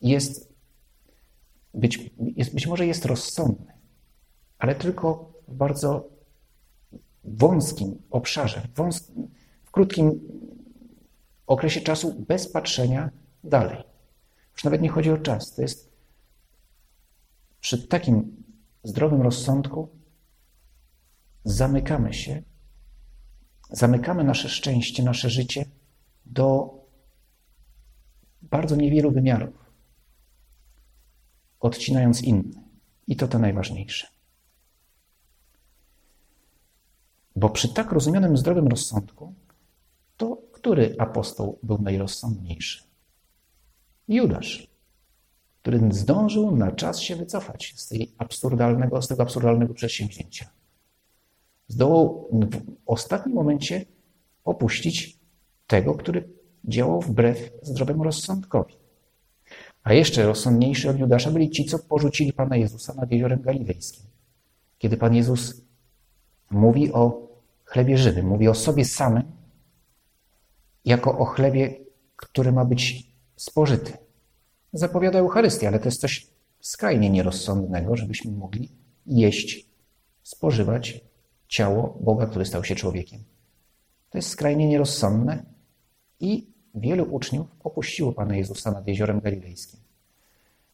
Jest 0.01 0.53
być, 1.73 2.11
jest, 2.35 2.53
być 2.53 2.67
może 2.67 2.85
jest 2.85 3.05
rozsądny, 3.05 3.78
ale 4.59 4.75
tylko 4.75 5.33
w 5.47 5.55
bardzo 5.55 6.09
wąskim 7.23 8.01
obszarze, 8.09 8.67
wąskim, 8.75 9.27
w 9.63 9.71
krótkim 9.71 10.19
okresie 11.47 11.81
czasu, 11.81 12.25
bez 12.27 12.51
patrzenia 12.51 13.09
dalej. 13.43 13.83
Już 14.53 14.63
nawet 14.63 14.81
nie 14.81 14.89
chodzi 14.89 15.11
o 15.11 15.17
czas. 15.17 15.55
To 15.55 15.61
jest 15.61 15.91
przy 17.61 17.87
takim 17.87 18.43
zdrowym 18.83 19.21
rozsądku 19.21 19.89
zamykamy 21.43 22.13
się 22.13 22.43
zamykamy 23.69 24.23
nasze 24.23 24.49
szczęście, 24.49 25.03
nasze 25.03 25.29
życie 25.29 25.65
do 26.25 26.73
bardzo 28.41 28.75
niewielu 28.75 29.11
wymiarów, 29.11 29.53
odcinając 31.59 32.21
inne. 32.21 32.63
I 33.07 33.15
to 33.15 33.27
to 33.27 33.39
najważniejsze. 33.39 34.07
Bo 37.35 37.49
przy 37.49 37.73
tak 37.73 37.91
rozumianym 37.91 38.37
zdrowym 38.37 38.67
rozsądku, 38.67 39.33
to 40.17 40.41
który 40.51 40.95
apostoł 40.99 41.59
był 41.63 41.77
najrozsądniejszy? 41.81 42.83
Judasz, 44.07 44.67
który 45.61 45.79
zdążył 45.91 46.55
na 46.55 46.71
czas 46.71 46.99
się 46.99 47.15
wycofać 47.15 47.73
z, 47.77 47.87
tej 47.87 48.11
absurdalnego, 48.17 49.01
z 49.01 49.07
tego 49.07 49.23
absurdalnego 49.23 49.73
przedsięwzięcia 49.73 50.49
zdołał 51.69 52.29
w 52.31 52.61
ostatnim 52.85 53.35
momencie 53.35 53.85
opuścić 54.43 55.19
tego, 55.67 55.95
który 55.95 56.29
działał 56.65 57.01
wbrew 57.01 57.51
zdrowemu 57.61 58.03
rozsądkowi. 58.03 58.73
A 59.83 59.93
jeszcze 59.93 60.25
rozsądniejszy 60.25 60.89
od 60.89 60.99
Judasza 60.99 61.31
byli 61.31 61.49
ci, 61.49 61.65
co 61.65 61.79
porzucili 61.79 62.33
Pana 62.33 62.57
Jezusa 62.57 62.93
nad 62.93 63.11
jeziorem 63.11 63.41
galilejskim. 63.41 64.05
Kiedy 64.77 64.97
Pan 64.97 65.15
Jezus 65.15 65.61
mówi 66.51 66.93
o 66.93 67.27
chlebie 67.65 67.97
żywym, 67.97 68.27
mówi 68.27 68.47
o 68.47 68.53
sobie 68.53 68.85
samym, 68.85 69.23
jako 70.85 71.17
o 71.17 71.25
chlebie, 71.25 71.75
który 72.15 72.51
ma 72.51 72.65
być 72.65 73.11
spożyty. 73.35 73.93
Zapowiada 74.73 75.19
Eucharystię, 75.19 75.67
ale 75.67 75.79
to 75.79 75.85
jest 75.85 76.01
coś 76.01 76.27
skrajnie 76.59 77.09
nierozsądnego, 77.09 77.95
żebyśmy 77.95 78.31
mogli 78.31 78.71
jeść, 79.05 79.65
spożywać 80.23 81.01
ciało 81.47 81.97
Boga, 82.01 82.25
który 82.25 82.45
stał 82.45 82.63
się 82.63 82.75
człowiekiem. 82.75 83.23
To 84.09 84.17
jest 84.17 84.29
skrajnie 84.29 84.67
nierozsądne 84.67 85.43
i 86.19 86.47
wielu 86.75 87.03
uczniów 87.03 87.47
opuściło 87.63 88.13
Pana 88.13 88.35
Jezusa 88.35 88.71
nad 88.71 88.87
jeziorem 88.87 89.19
galilejskim. 89.19 89.79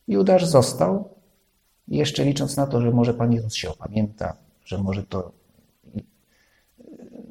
Judasz 0.07 0.45
został, 0.45 1.09
jeszcze 1.87 2.25
licząc 2.25 2.57
na 2.57 2.67
to, 2.67 2.81
że 2.81 2.91
może 2.91 3.13
Pan 3.13 3.33
Jezus 3.33 3.53
się 3.53 3.69
opamięta, 3.69 4.37
że 4.65 4.77
może 4.77 5.03
to, 5.03 5.31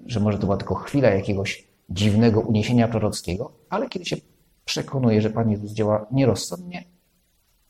że 0.06 0.20
może 0.20 0.38
to 0.38 0.46
była 0.46 0.56
tylko 0.56 0.74
chwila 0.74 1.10
jakiegoś 1.10 1.68
dziwnego 1.90 2.40
uniesienia 2.40 2.88
prorockiego, 2.88 3.52
ale 3.68 3.88
kiedy 3.88 4.04
się 4.04 4.16
przekonuje, 4.64 5.22
że 5.22 5.30
Pan 5.30 5.50
Jezus 5.50 5.72
działa 5.72 6.06
nierozsądnie, 6.12 6.84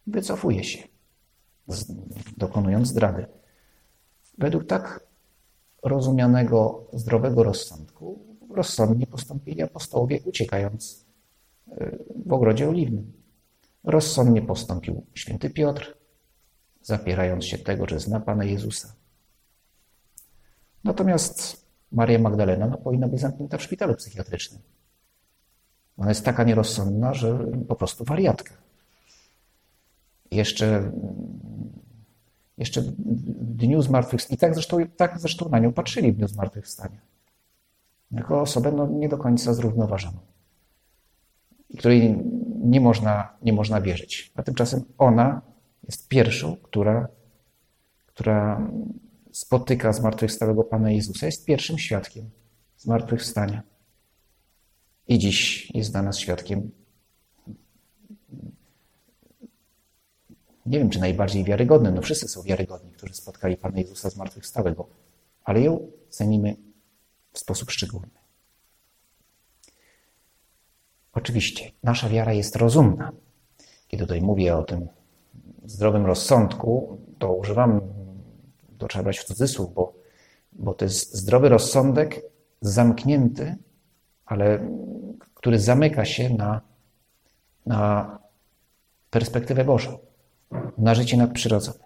wycofuje 0.07 0.65
się, 0.65 0.89
dokonując 2.37 2.89
zdrady. 2.89 3.27
Według 4.39 4.67
tak 4.67 5.07
rozumianego 5.83 6.85
zdrowego 6.93 7.43
rozsądku 7.43 8.37
rozsądnie 8.51 9.07
postąpili 9.07 9.63
apostołowie, 9.63 10.21
uciekając 10.25 11.07
e, 11.69 11.99
w 12.27 12.33
ogrodzie 12.33 12.69
oliwnym. 12.69 13.13
Rozsądnie 13.85 14.43
postąpił 14.43 15.07
święty 15.15 15.51
Piotr, 15.51 15.97
zapierając 16.83 17.45
się 17.45 17.59
tego, 17.59 17.89
że 17.89 18.01
zna 18.01 18.21
Pana 18.21 18.45
Jezusa. 18.45 18.95
Natomiast 20.85 21.64
Maria 21.93 22.19
Magdalena 22.19 22.67
no, 22.67 22.77
powinna 22.77 23.09
być 23.09 23.21
zamknięta 23.21 23.59
w 23.59 23.63
szpitalu 23.63 23.95
psychiatrycznym. 23.95 24.61
Ona 25.99 26.09
jest 26.09 26.25
taka 26.25 26.45
nierozsądna, 26.45 27.15
że 27.15 27.39
po 27.69 27.77
prostu 27.77 28.05
wariatka. 28.05 28.55
Jeszcze, 30.31 30.93
jeszcze 32.59 32.83
w 32.83 32.95
dniu 33.57 33.83
zmartwychwstania, 33.83 34.37
i 34.37 34.39
tak 34.39 34.55
zresztą, 34.55 34.87
tak 34.97 35.19
zresztą 35.19 35.49
na 35.49 35.59
nią 35.59 35.73
patrzyli 35.73 36.13
w 36.13 36.17
dniu 36.17 36.29
zmartwychwstania. 36.29 36.99
Jako 38.11 38.41
osobę 38.41 38.73
no, 38.73 38.87
nie 38.87 39.09
do 39.09 39.19
końca 39.19 39.55
zrównoważoną, 39.55 40.19
której 41.79 42.25
nie 42.65 42.81
można, 42.81 43.37
nie 43.43 43.53
można 43.53 43.81
wierzyć. 43.81 44.33
A 44.35 44.43
tymczasem 44.43 44.85
ona 44.99 45.41
jest 45.87 46.09
pierwszą, 46.09 46.57
która, 46.57 47.09
która 48.07 48.69
spotyka 49.35 49.93
zmartwychwstałego 49.93 50.65
Pana 50.65 50.91
Jezusa, 50.91 51.27
jest 51.27 51.45
pierwszym 51.45 51.79
świadkiem 51.79 52.31
zmartwychwstania. 52.77 53.63
I 55.09 55.19
dziś 55.19 55.71
jest 55.75 55.93
dla 55.93 56.03
nas 56.03 56.19
świadkiem, 56.19 56.71
nie 60.67 60.79
wiem 60.79 60.91
czy 60.91 61.01
najbardziej 61.01 61.45
wiarygodnym, 61.45 61.95
no 61.95 62.03
wszyscy 62.03 62.29
są 62.29 62.43
wiarygodni, 62.43 62.93
którzy 62.93 63.15
spotkali 63.15 63.57
Pana 63.57 63.79
Jezusa 63.79 64.11
zmartwychwstałego, 64.11 64.89
ale 65.45 65.61
ją 65.61 65.91
cenimy 66.09 66.57
w 67.33 67.39
sposób 67.39 67.71
szczególny. 67.71 68.11
Oczywiście, 71.13 71.71
nasza 71.83 72.09
wiara 72.09 72.33
jest 72.33 72.57
rozumna. 72.57 73.13
Kiedy 73.89 74.05
tutaj 74.05 74.23
mówię 74.23 74.57
o 74.57 74.63
tym 74.63 74.89
zdrowym 75.65 76.07
rozsądku, 76.07 76.99
to 77.19 77.33
używam, 77.33 77.81
to 78.79 78.89
trzeba 78.89 79.03
brać 79.03 79.19
w 79.19 79.25
cudzysłów, 79.25 79.75
bo, 79.75 79.95
bo 80.53 80.75
to 80.75 80.85
jest 80.85 81.15
zdrowy 81.15 81.49
rozsądek 81.49 82.23
zamknięty, 82.61 83.57
ale 84.27 84.69
który 85.35 85.59
zamyka 85.59 86.05
się 86.05 86.35
na, 86.35 86.61
na 87.67 88.19
perspektywę 89.11 89.65
Bożą, 89.65 89.99
na 90.79 90.95
życie 90.95 91.17
nadprzyrodzone. 91.17 91.85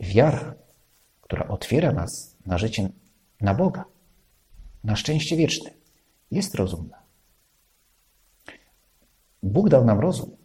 Wiara, 0.00 0.54
która 1.20 1.48
otwiera 1.48 1.92
nas 1.92 2.36
na 2.46 2.58
życie 2.58 2.88
na 3.40 3.54
Boga, 3.54 3.84
na 4.84 4.96
szczęście 4.96 5.36
wieczne, 5.36 5.70
jest 6.30 6.54
rozumna. 6.54 7.02
Bóg 9.42 9.68
dał 9.68 9.84
nam 9.84 10.00
rozum, 10.00 10.36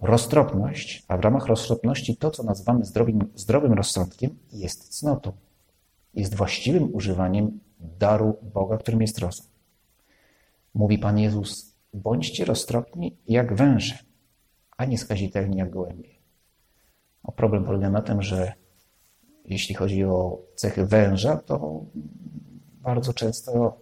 roztropność, 0.00 1.04
a 1.08 1.16
w 1.16 1.20
ramach 1.20 1.46
roztropności 1.46 2.16
to, 2.16 2.30
co 2.30 2.42
nazywamy 2.42 2.84
zdrowym, 2.84 3.18
zdrowym 3.34 3.72
rozsądkiem, 3.72 4.38
jest 4.52 4.98
cnotą, 4.98 5.32
jest 6.14 6.34
właściwym 6.34 6.94
używaniem 6.94 7.60
daru 7.80 8.36
Boga, 8.42 8.78
którym 8.78 9.02
jest 9.02 9.18
rozum. 9.18 9.46
Mówi 10.74 10.98
Pan 10.98 11.18
Jezus, 11.18 11.76
bądźcie 11.94 12.44
roztropni 12.44 13.16
jak 13.28 13.54
węże, 13.54 13.98
a 14.76 14.84
nie 14.84 14.98
skazitelni 14.98 15.56
jak 15.56 15.70
gołębie. 15.70 16.10
O 17.22 17.32
problem 17.32 17.64
polega 17.64 17.90
na 17.90 18.02
tym, 18.02 18.22
że 18.22 18.52
jeśli 19.44 19.74
chodzi 19.74 20.04
o 20.04 20.38
cechy 20.54 20.86
węża, 20.86 21.36
to 21.36 21.84
bardzo 22.80 23.14
często 23.14 23.78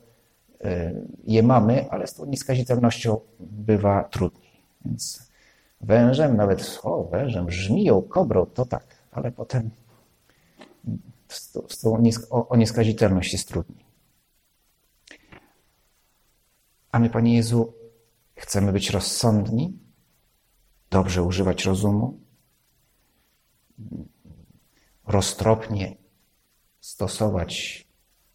e, 0.64 0.94
je 1.25 1.42
mamy, 1.42 1.90
ale 1.90 2.06
z 2.06 2.14
tą 2.14 2.26
nieskazitelnością 2.26 3.21
bywa 3.40 4.04
trudniej. 4.04 4.62
Więc 4.85 5.30
wężem, 5.85 6.37
nawet 6.37 6.81
o, 6.83 7.05
wężem, 7.05 7.50
żmiją, 7.50 8.03
kobrą, 8.03 8.47
to 8.47 8.67
tak, 8.67 8.87
ale 9.12 9.33
potem 9.33 9.71
z 11.69 11.81
tą, 11.81 12.03
o 12.31 12.57
nieskazitelność 12.57 13.33
jest 13.33 13.49
trudniej. 13.49 13.85
A 16.93 16.99
my, 16.99 17.11
Panie 17.11 17.37
Jezu, 17.37 17.73
chcemy 18.35 18.73
być 18.73 18.90
rozsądni, 18.90 19.79
dobrze 20.90 21.23
używać 21.23 21.64
rozumu, 21.64 22.20
roztropnie 25.07 25.97
stosować 26.81 27.85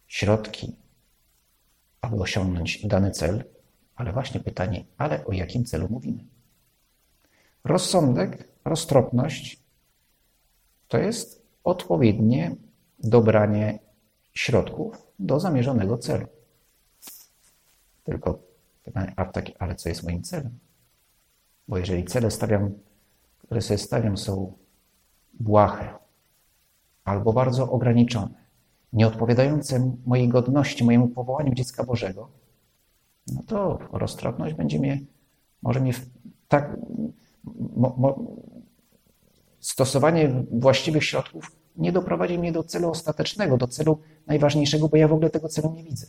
środki, 0.06 0.76
aby 2.00 2.16
osiągnąć 2.16 2.86
dany 2.86 3.10
cel, 3.10 3.44
ale 3.94 4.12
właśnie 4.12 4.40
pytanie, 4.40 4.84
ale 4.98 5.24
o 5.24 5.32
jakim 5.32 5.64
celu 5.64 5.88
mówimy? 5.90 6.29
Rozsądek, 7.64 8.48
roztropność 8.64 9.60
to 10.88 10.98
jest 10.98 11.42
odpowiednie 11.64 12.56
dobranie 12.98 13.78
środków 14.32 15.06
do 15.18 15.40
zamierzonego 15.40 15.98
celu. 15.98 16.26
Tylko 18.04 18.38
pytanie, 18.84 19.12
a 19.16 19.24
taki, 19.24 19.54
ale 19.58 19.74
co 19.74 19.88
jest 19.88 20.02
moim 20.02 20.22
celem? 20.22 20.58
Bo 21.68 21.78
jeżeli 21.78 22.04
cele 22.04 22.30
stawiam, 22.30 22.70
które 23.38 23.62
sobie 23.62 23.78
stawiam, 23.78 24.18
są 24.18 24.52
błahe 25.40 25.94
albo 27.04 27.32
bardzo 27.32 27.70
ograniczone, 27.70 28.34
nieodpowiadające 28.92 29.96
mojej 30.06 30.28
godności, 30.28 30.84
mojemu 30.84 31.08
powołaniu 31.08 31.54
dziecka 31.54 31.84
Bożego, 31.84 32.30
no 33.34 33.42
to 33.46 33.78
roztropność 33.92 34.54
będzie 34.54 34.78
mnie, 34.78 35.00
może 35.62 35.80
mnie 35.80 35.92
tak, 36.48 36.76
mo, 37.44 37.94
mo, 37.98 38.18
stosowanie 39.60 40.44
właściwych 40.50 41.04
środków 41.04 41.60
nie 41.76 41.92
doprowadzi 41.92 42.38
mnie 42.38 42.52
do 42.52 42.64
celu 42.64 42.90
ostatecznego, 42.90 43.56
do 43.56 43.68
celu 43.68 44.00
najważniejszego, 44.26 44.88
bo 44.88 44.96
ja 44.96 45.08
w 45.08 45.12
ogóle 45.12 45.30
tego 45.30 45.48
celu 45.48 45.72
nie 45.72 45.84
widzę. 45.84 46.06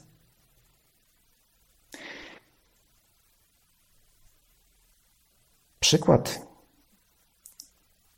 Przykład 5.80 6.48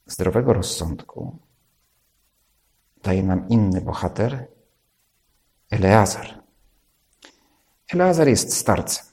zdrowego 0.06 0.54
rozsądku 0.54 1.38
daje 3.04 3.24
nam 3.24 3.50
inny 3.50 3.82
bohater, 3.82 4.48
Eleazar. 5.70 6.44
Eleazar 7.94 8.28
jest 8.28 8.54
starcem, 8.54 9.06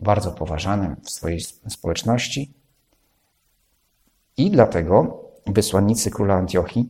bardzo 0.00 0.32
poważanym 0.32 0.96
w 0.96 1.10
swojej 1.10 1.40
społeczności 1.68 2.59
i 4.40 4.50
dlatego 4.50 5.24
wysłannicy 5.46 6.10
króla 6.10 6.34
Antiochii, 6.34 6.88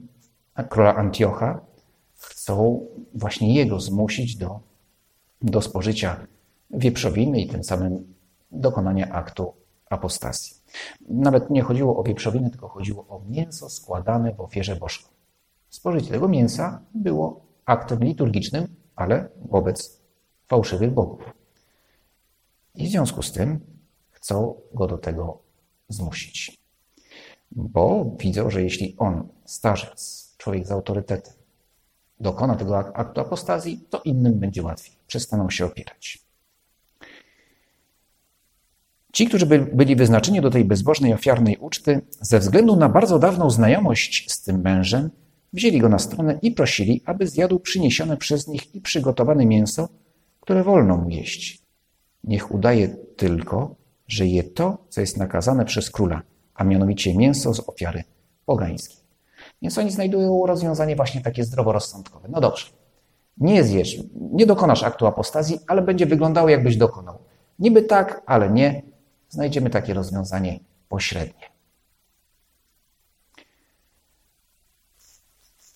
króla 0.68 0.94
Antiocha 0.94 1.60
chcą 2.16 2.86
właśnie 3.14 3.54
jego 3.54 3.80
zmusić 3.80 4.36
do, 4.36 4.60
do 5.42 5.62
spożycia 5.62 6.26
wieprzowiny 6.70 7.40
i 7.40 7.48
tym 7.48 7.64
samym 7.64 8.14
dokonania 8.52 9.08
aktu 9.08 9.52
apostazji. 9.90 10.56
Nawet 11.08 11.50
nie 11.50 11.62
chodziło 11.62 11.96
o 11.96 12.02
wieprzowinę, 12.02 12.50
tylko 12.50 12.68
chodziło 12.68 13.06
o 13.08 13.22
mięso 13.28 13.70
składane 13.70 14.34
w 14.34 14.40
ofierze 14.40 14.76
bożką. 14.76 15.08
Spożycie 15.70 16.10
tego 16.10 16.28
mięsa 16.28 16.82
było 16.94 17.40
aktem 17.64 18.04
liturgicznym, 18.04 18.66
ale 18.96 19.28
wobec 19.50 20.00
fałszywych 20.48 20.94
bogów. 20.94 21.22
I 22.74 22.86
w 22.86 22.90
związku 22.90 23.22
z 23.22 23.32
tym 23.32 23.60
chcą 24.10 24.54
go 24.74 24.86
do 24.86 24.98
tego 24.98 25.38
zmusić. 25.88 26.59
Bo 27.50 28.16
widzą, 28.18 28.50
że 28.50 28.62
jeśli 28.62 28.94
on, 28.98 29.28
starzec, 29.44 30.34
człowiek 30.38 30.66
z 30.66 30.70
autorytetem, 30.70 31.34
dokona 32.20 32.56
tego 32.56 32.78
aktu 32.78 33.20
apostazji, 33.20 33.84
to 33.90 34.00
innym 34.04 34.38
będzie 34.38 34.62
łatwiej. 34.62 34.96
Przestaną 35.06 35.50
się 35.50 35.66
opierać. 35.66 36.18
Ci, 39.12 39.26
którzy 39.26 39.46
byli 39.72 39.96
wyznaczeni 39.96 40.40
do 40.40 40.50
tej 40.50 40.64
bezbożnej, 40.64 41.14
ofiarnej 41.14 41.56
uczty, 41.56 42.00
ze 42.20 42.38
względu 42.38 42.76
na 42.76 42.88
bardzo 42.88 43.18
dawną 43.18 43.50
znajomość 43.50 44.32
z 44.32 44.42
tym 44.42 44.60
mężem, 44.60 45.10
wzięli 45.52 45.78
go 45.78 45.88
na 45.88 45.98
stronę 45.98 46.38
i 46.42 46.50
prosili, 46.50 47.02
aby 47.04 47.26
zjadł 47.26 47.60
przyniesione 47.60 48.16
przez 48.16 48.48
nich 48.48 48.74
i 48.74 48.80
przygotowane 48.80 49.46
mięso, 49.46 49.88
które 50.40 50.64
wolno 50.64 50.96
mu 50.96 51.10
jeść. 51.10 51.62
Niech 52.24 52.54
udaje 52.54 52.88
tylko, 53.16 53.76
że 54.08 54.26
je 54.26 54.42
to, 54.42 54.78
co 54.88 55.00
jest 55.00 55.16
nakazane 55.16 55.64
przez 55.64 55.90
króla, 55.90 56.22
a 56.54 56.64
mianowicie 56.64 57.16
mięso 57.16 57.54
z 57.54 57.68
ofiary 57.68 58.04
pogańskiej. 58.46 58.96
Więc 59.62 59.78
oni 59.78 59.90
znajdują 59.90 60.46
rozwiązanie 60.46 60.96
właśnie 60.96 61.20
takie 61.20 61.44
zdroworozsądkowe. 61.44 62.28
No 62.28 62.40
dobrze, 62.40 62.66
nie 63.38 63.64
zjesz, 63.64 63.96
nie 64.14 64.46
dokonasz 64.46 64.82
aktu 64.82 65.06
apostazji, 65.06 65.58
ale 65.66 65.82
będzie 65.82 66.06
wyglądało, 66.06 66.48
jakbyś 66.48 66.76
dokonał. 66.76 67.18
Niby 67.58 67.82
tak, 67.82 68.22
ale 68.26 68.50
nie. 68.50 68.82
Znajdziemy 69.28 69.70
takie 69.70 69.94
rozwiązanie 69.94 70.60
pośrednie. 70.88 71.50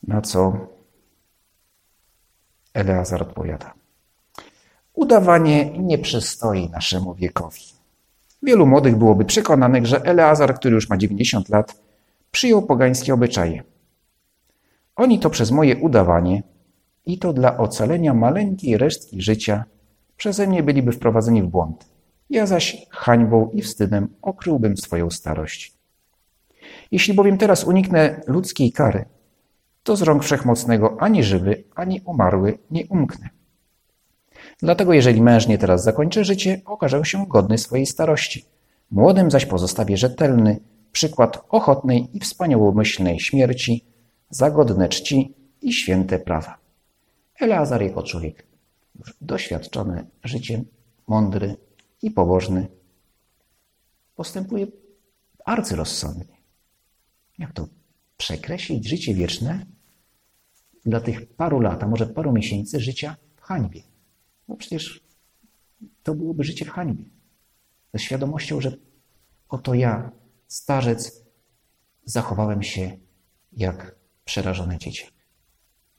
Na 0.02 0.20
co 0.20 0.52
Eleazar 2.74 3.22
odpowiada. 3.22 3.74
Udawanie 4.94 5.78
nie 5.78 5.98
przystoi 5.98 6.70
naszemu 6.70 7.14
wiekowi. 7.14 7.62
Wielu 8.44 8.66
młodych 8.66 8.96
byłoby 8.96 9.24
przekonanych, 9.24 9.86
że 9.86 10.04
Eleazar, 10.04 10.54
który 10.54 10.74
już 10.74 10.88
ma 10.88 10.96
90 10.96 11.48
lat, 11.48 11.80
przyjął 12.30 12.62
pogańskie 12.62 13.14
obyczaje. 13.14 13.62
Oni 14.96 15.18
to 15.18 15.30
przez 15.30 15.50
moje 15.50 15.76
udawanie 15.76 16.42
i 17.06 17.18
to 17.18 17.32
dla 17.32 17.58
ocalenia 17.58 18.14
maleńkiej 18.14 18.78
resztki 18.78 19.22
życia 19.22 19.64
przeze 20.16 20.46
mnie 20.46 20.62
byliby 20.62 20.92
wprowadzeni 20.92 21.42
w 21.42 21.46
błąd. 21.46 21.88
Ja 22.30 22.46
zaś 22.46 22.86
hańbą 22.90 23.50
i 23.50 23.62
wstydem 23.62 24.08
okryłbym 24.22 24.76
swoją 24.76 25.10
starość. 25.10 25.74
Jeśli 26.90 27.14
bowiem 27.14 27.38
teraz 27.38 27.64
uniknę 27.64 28.20
ludzkiej 28.26 28.72
kary, 28.72 29.04
to 29.82 29.96
z 29.96 30.02
rąk 30.02 30.22
wszechmocnego 30.24 30.96
ani 31.00 31.22
żywy, 31.22 31.64
ani 31.74 32.00
umarły 32.04 32.58
nie 32.70 32.86
umknę. 32.86 33.28
Dlatego 34.58 34.92
jeżeli 34.92 35.22
mężnie 35.22 35.58
teraz 35.58 35.84
zakończę 35.84 36.24
życie, 36.24 36.60
okażę 36.64 37.04
się 37.04 37.26
godny 37.26 37.58
swojej 37.58 37.86
starości. 37.86 38.44
Młodym 38.90 39.30
zaś 39.30 39.46
pozostawię 39.46 39.96
rzetelny 39.96 40.60
przykład 40.92 41.44
ochotnej 41.48 42.16
i 42.16 42.20
wspaniałomyślnej 42.20 43.20
śmierci, 43.20 43.84
za 44.30 44.50
godne 44.50 44.88
czci 44.88 45.34
i 45.62 45.72
święte 45.72 46.18
prawa. 46.18 46.58
Eleazar 47.40 47.82
jako 47.82 48.02
człowiek 48.02 48.46
doświadczony 49.20 50.06
życiem, 50.24 50.64
mądry 51.06 51.56
i 52.02 52.10
pobożny, 52.10 52.68
postępuje 54.16 54.66
arcyrozsądnie. 55.44 56.36
Jak 57.38 57.52
to 57.52 57.68
przekreślić 58.16 58.88
życie 58.88 59.14
wieczne 59.14 59.66
dla 60.86 61.00
tych 61.00 61.26
paru 61.26 61.60
lat, 61.60 61.82
a 61.82 61.86
może 61.86 62.06
paru 62.06 62.32
miesięcy 62.32 62.80
życia 62.80 63.16
w 63.36 63.40
hańbie? 63.40 63.93
No 64.48 64.56
przecież 64.56 65.04
to 66.02 66.14
byłoby 66.14 66.44
życie 66.44 66.64
w 66.64 66.70
hańbie. 66.70 67.04
Ze 67.94 68.00
świadomością, 68.00 68.60
że 68.60 68.76
oto 69.48 69.74
ja, 69.74 70.10
starzec, 70.48 71.24
zachowałem 72.04 72.62
się 72.62 72.96
jak 73.52 73.94
przerażone 74.24 74.78
dziecię, 74.78 75.06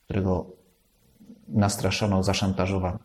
którego 0.04 0.52
nastraszono, 1.48 2.24
zaszantażowano. 2.24 3.00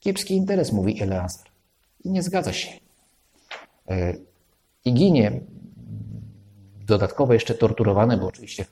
Kiepski 0.00 0.34
interes, 0.34 0.72
mówi 0.72 1.02
Eleazar. 1.02 1.46
I 2.04 2.10
nie 2.10 2.22
zgadza 2.22 2.52
się. 2.52 2.68
E, 3.88 4.14
I 4.84 4.94
ginie 4.94 5.40
dodatkowo 6.86 7.32
jeszcze 7.32 7.54
torturowany, 7.54 8.16
bo 8.16 8.26
oczywiście 8.26 8.64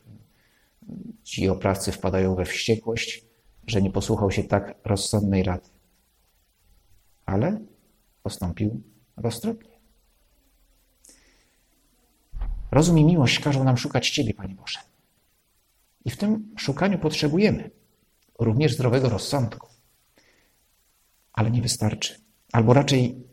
ci 1.25 1.49
oprawcy 1.49 1.93
wpadają 1.93 2.35
we 2.35 2.45
wściekłość, 2.45 3.25
że 3.67 3.83
nie 3.83 3.91
posłuchał 3.91 4.31
się 4.31 4.45
tak 4.45 4.75
rozsądnej 4.85 5.43
rady. 5.43 5.69
Ale 7.27 7.61
postąpił 8.23 8.83
roztropnie. 9.17 9.73
Rozum 12.71 12.99
i 12.99 13.05
miłość 13.05 13.39
każą 13.39 13.65
nam 13.65 13.77
szukać 13.77 14.11
Ciebie, 14.11 14.35
Panie 14.35 14.55
Boże. 14.55 14.79
I 16.05 16.11
w 16.11 16.17
tym 16.17 16.55
szukaniu 16.57 16.99
potrzebujemy 16.99 17.71
również 18.39 18.75
zdrowego 18.75 19.09
rozsądku. 19.09 19.69
Ale 21.33 21.51
nie 21.51 21.63
wystarczy. 21.63 22.21
Albo 22.53 22.73
raczej 22.73 23.27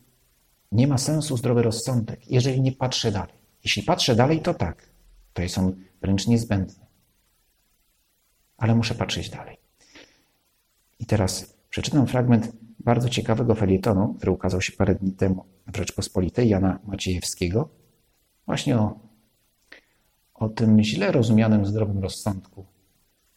nie 0.72 0.88
ma 0.88 0.98
sensu 0.98 1.38
zdrowy 1.38 1.62
rozsądek, 1.62 2.32
jeżeli 2.32 2.62
nie 2.62 2.72
patrzę 2.72 3.12
dalej. 3.12 3.36
Jeśli 3.64 3.84
patrzę 3.84 4.16
dalej, 4.16 4.42
to 4.42 4.54
tak. 4.54 4.90
To 5.34 5.42
jest 5.42 5.58
on 5.58 5.76
wręcz 6.02 6.28
niezbędny. 6.28 6.86
Ale 8.58 8.76
muszę 8.76 8.96
patrzeć 8.96 9.30
dalej. 9.30 9.59
I 11.00 11.06
teraz 11.06 11.58
przeczytam 11.70 12.08
fragment 12.08 12.52
bardzo 12.80 13.10
ciekawego 13.10 13.56
felietonu, 13.56 14.14
który 14.14 14.32
ukazał 14.32 14.62
się 14.62 14.72
parę 14.74 14.96
dni 14.96 15.12
temu 15.12 15.46
w 15.74 15.78
Rzeczpospolitej 15.78 16.50
Jana 16.50 16.80
Maciejewskiego, 16.88 17.70
właśnie 18.46 18.78
o, 18.78 19.00
o 20.34 20.50
tym 20.50 20.84
źle 20.84 21.12
rozumianym 21.12 21.66
zdrowym 21.66 22.00
rozsądku, 22.00 22.66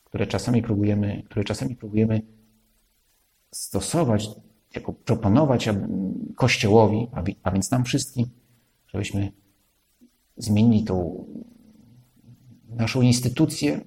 które 0.05 0.27
czasami 0.27 0.63
próbujemy, 0.63 1.23
które 1.27 1.45
czasami 1.45 1.77
próbujemy 1.77 2.23
stosować, 3.51 4.29
jako 4.75 4.93
proponować 4.93 5.69
Kościołowi, 6.37 7.09
a 7.43 7.51
więc 7.51 7.71
nam 7.71 7.85
wszystkim, 7.85 8.27
żebyśmy 8.87 9.33
zmienili 10.37 10.85
tą 10.85 11.25
naszą 12.69 13.03
instytucję 13.03 13.81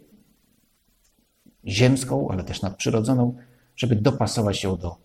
ziemską, 1.66 2.30
ale 2.30 2.44
też 2.44 2.62
nadprzyrodzoną, 2.62 3.36
żeby 3.76 3.96
dopasować 3.96 4.64
ją 4.64 4.78
do, 4.78 4.98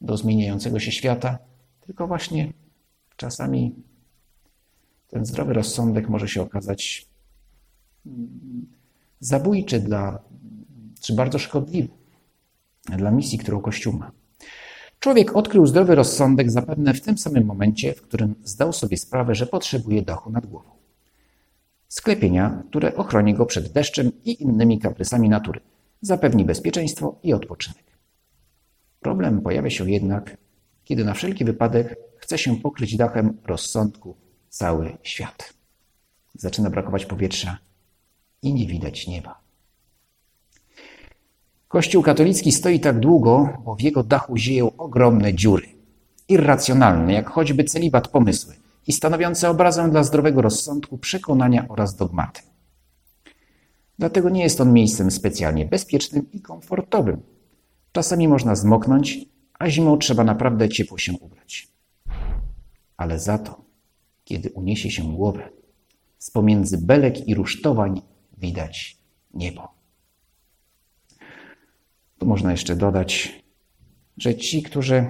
do 0.00 0.16
zmieniającego 0.16 0.80
się 0.80 0.92
świata, 0.92 1.38
tylko 1.80 2.06
właśnie 2.06 2.52
czasami 3.16 3.74
ten 5.08 5.26
zdrowy 5.26 5.52
rozsądek 5.52 6.08
może 6.08 6.28
się 6.28 6.42
okazać 6.42 7.06
zabójczy 9.20 9.80
dla, 9.80 10.18
czy 11.00 11.14
bardzo 11.14 11.38
szkodliwy 11.38 11.88
dla 12.96 13.10
misji, 13.10 13.38
którą 13.38 13.60
Kościół 13.60 13.92
ma. 13.92 14.10
Człowiek 15.00 15.36
odkrył 15.36 15.66
zdrowy 15.66 15.94
rozsądek 15.94 16.50
zapewne 16.50 16.94
w 16.94 17.00
tym 17.00 17.18
samym 17.18 17.44
momencie, 17.44 17.94
w 17.94 18.02
którym 18.02 18.34
zdał 18.44 18.72
sobie 18.72 18.96
sprawę, 18.96 19.34
że 19.34 19.46
potrzebuje 19.46 20.02
dachu 20.02 20.30
nad 20.30 20.46
głową. 20.46 20.70
Sklepienia, 21.88 22.62
które 22.68 22.96
ochroni 22.96 23.34
go 23.34 23.46
przed 23.46 23.72
deszczem 23.72 24.12
i 24.24 24.42
innymi 24.42 24.78
kaprysami 24.78 25.28
natury, 25.28 25.60
zapewni 26.00 26.44
bezpieczeństwo 26.44 27.18
i 27.22 27.32
odpoczynek. 27.32 27.84
Problem 29.00 29.40
pojawia 29.40 29.70
się 29.70 29.90
jednak, 29.90 30.36
kiedy 30.84 31.04
na 31.04 31.14
wszelki 31.14 31.44
wypadek 31.44 31.96
chce 32.18 32.38
się 32.38 32.56
pokryć 32.56 32.96
dachem 32.96 33.36
rozsądku 33.46 34.16
cały 34.48 34.96
świat. 35.02 35.54
Zaczyna 36.34 36.70
brakować 36.70 37.06
powietrza 37.06 37.58
i 38.42 38.54
nie 38.54 38.66
widać 38.66 39.06
nieba. 39.06 39.40
Kościół 41.68 42.02
katolicki 42.02 42.52
stoi 42.52 42.80
tak 42.80 43.00
długo, 43.00 43.58
bo 43.64 43.74
w 43.74 43.80
jego 43.80 44.02
dachu 44.02 44.36
zieją 44.36 44.76
ogromne 44.76 45.34
dziury. 45.34 45.66
Irracjonalne, 46.28 47.12
jak 47.12 47.30
choćby 47.30 47.64
celibat 47.64 48.08
pomysły 48.08 48.54
i 48.86 48.92
stanowiące 48.92 49.50
obrazę 49.50 49.90
dla 49.90 50.02
zdrowego 50.02 50.42
rozsądku, 50.42 50.98
przekonania 50.98 51.66
oraz 51.68 51.96
dogmaty. 51.96 52.42
Dlatego 53.98 54.30
nie 54.30 54.42
jest 54.42 54.60
on 54.60 54.72
miejscem 54.72 55.10
specjalnie 55.10 55.66
bezpiecznym 55.66 56.32
i 56.32 56.40
komfortowym. 56.40 57.22
Czasami 57.98 58.28
można 58.28 58.56
zmoknąć, 58.56 59.18
a 59.58 59.70
zimą 59.70 59.98
trzeba 59.98 60.24
naprawdę 60.24 60.68
ciepło 60.68 60.98
się 60.98 61.12
ubrać. 61.12 61.68
Ale 62.96 63.18
za 63.18 63.38
to, 63.38 63.64
kiedy 64.24 64.50
uniesie 64.50 64.90
się 64.90 65.14
głowę, 65.14 65.48
z 66.18 66.30
pomiędzy 66.30 66.78
belek 66.78 67.28
i 67.28 67.34
rusztowań 67.34 68.02
widać 68.36 68.96
niebo. 69.34 69.68
Tu 72.18 72.26
można 72.26 72.50
jeszcze 72.50 72.76
dodać, 72.76 73.42
że 74.16 74.34
ci, 74.34 74.62
którzy, 74.62 75.06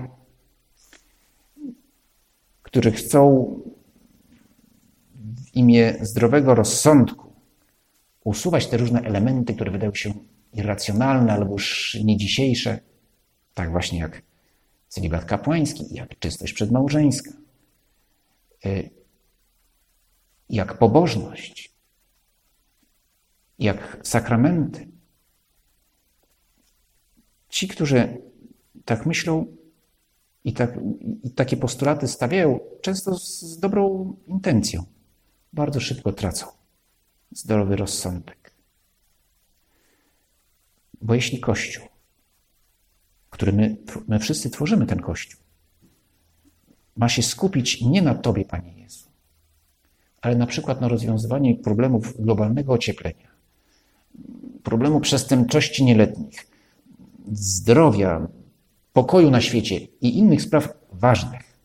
którzy 2.63 2.93
chcą 2.93 3.47
w 5.15 5.57
imię 5.57 5.95
zdrowego 6.01 6.55
rozsądku 6.55 7.33
usuwać 8.25 8.67
te 8.67 8.77
różne 8.77 9.01
elementy, 9.03 9.55
które 9.55 9.71
wydają 9.71 9.95
się 9.95 10.13
irracjonalne 10.53 11.33
albo 11.33 11.53
już 11.53 11.97
nie 12.05 12.17
dzisiejsze, 12.17 12.81
tak 13.55 13.71
właśnie 13.71 13.99
jak 13.99 14.23
celibat 14.89 15.25
kapłański, 15.25 15.85
jak 15.91 16.19
czystość 16.19 16.53
przedmałżeńska, 16.53 17.31
y, 18.67 18.91
jak 20.51 20.79
pobożność, 20.79 21.73
jak 23.59 23.99
sakramenty. 24.03 24.89
Ci, 27.49 27.69
którzy 27.69 28.23
tak 28.85 29.07
myślą 29.07 29.47
i, 30.45 30.53
tak, 30.53 30.79
i 31.25 31.31
takie 31.31 31.57
postulaty 31.57 32.09
stawiają, 32.09 32.61
często 32.81 33.19
z 33.19 33.59
dobrą 33.59 34.17
intencją, 34.27 34.85
bardzo 35.53 35.81
szybko 35.81 36.13
tracą 36.13 36.47
zdrowy 37.33 37.77
rozsądek. 37.77 38.48
Bo 41.03 41.15
jeśli 41.15 41.41
Kościół, 41.41 41.89
który 43.31 43.53
my, 43.53 43.77
my 44.09 44.19
wszyscy 44.19 44.51
tworzymy 44.51 44.87
ten 44.87 45.01
Kościół, 45.01 45.41
ma 46.97 47.09
się 47.09 47.23
skupić 47.23 47.81
nie 47.81 48.03
na 48.03 48.15
Tobie, 48.15 48.45
Panie 48.45 48.79
Jezu, 48.79 49.09
ale 50.21 50.37
na 50.37 50.47
przykład 50.47 50.81
na 50.81 50.89
rozwiązywaniu 50.89 51.57
problemów 51.57 52.23
globalnego 52.23 52.73
ocieplenia, 52.73 53.29
problemu 54.63 55.01
przestępczości 55.01 55.85
nieletnich, 55.85 56.47
zdrowia, 57.33 58.29
pokoju 58.93 59.31
na 59.31 59.41
świecie 59.41 59.77
i 60.01 60.19
innych 60.19 60.43
spraw 60.43 60.69
ważnych, 60.93 61.59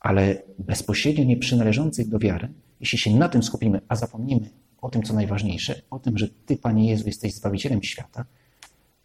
ale 0.00 0.42
bezpośrednio 0.58 1.24
nie 1.24 1.36
przynależących 1.36 2.08
do 2.08 2.18
wiary, 2.18 2.52
jeśli 2.80 2.98
się 2.98 3.16
na 3.16 3.28
tym 3.28 3.42
skupimy, 3.42 3.80
a 3.88 3.96
zapomnimy 3.96 4.50
o 4.86 4.90
tym, 4.90 5.02
co 5.02 5.14
najważniejsze, 5.14 5.82
o 5.90 5.98
tym, 5.98 6.18
że 6.18 6.28
Ty, 6.28 6.56
Panie 6.56 6.90
Jezu, 6.90 7.06
jesteś 7.06 7.34
Zbawicielem 7.34 7.82
świata, 7.82 8.24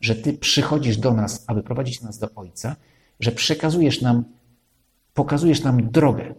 że 0.01 0.15
Ty 0.15 0.33
przychodzisz 0.33 0.97
do 0.97 1.13
nas, 1.13 1.43
aby 1.47 1.63
prowadzić 1.63 2.01
nas 2.01 2.19
do 2.19 2.33
Ojca, 2.35 2.75
że 3.19 3.31
przekazujesz 3.31 4.01
nam, 4.01 4.23
pokazujesz 5.13 5.63
nam 5.63 5.91
drogę, 5.91 6.35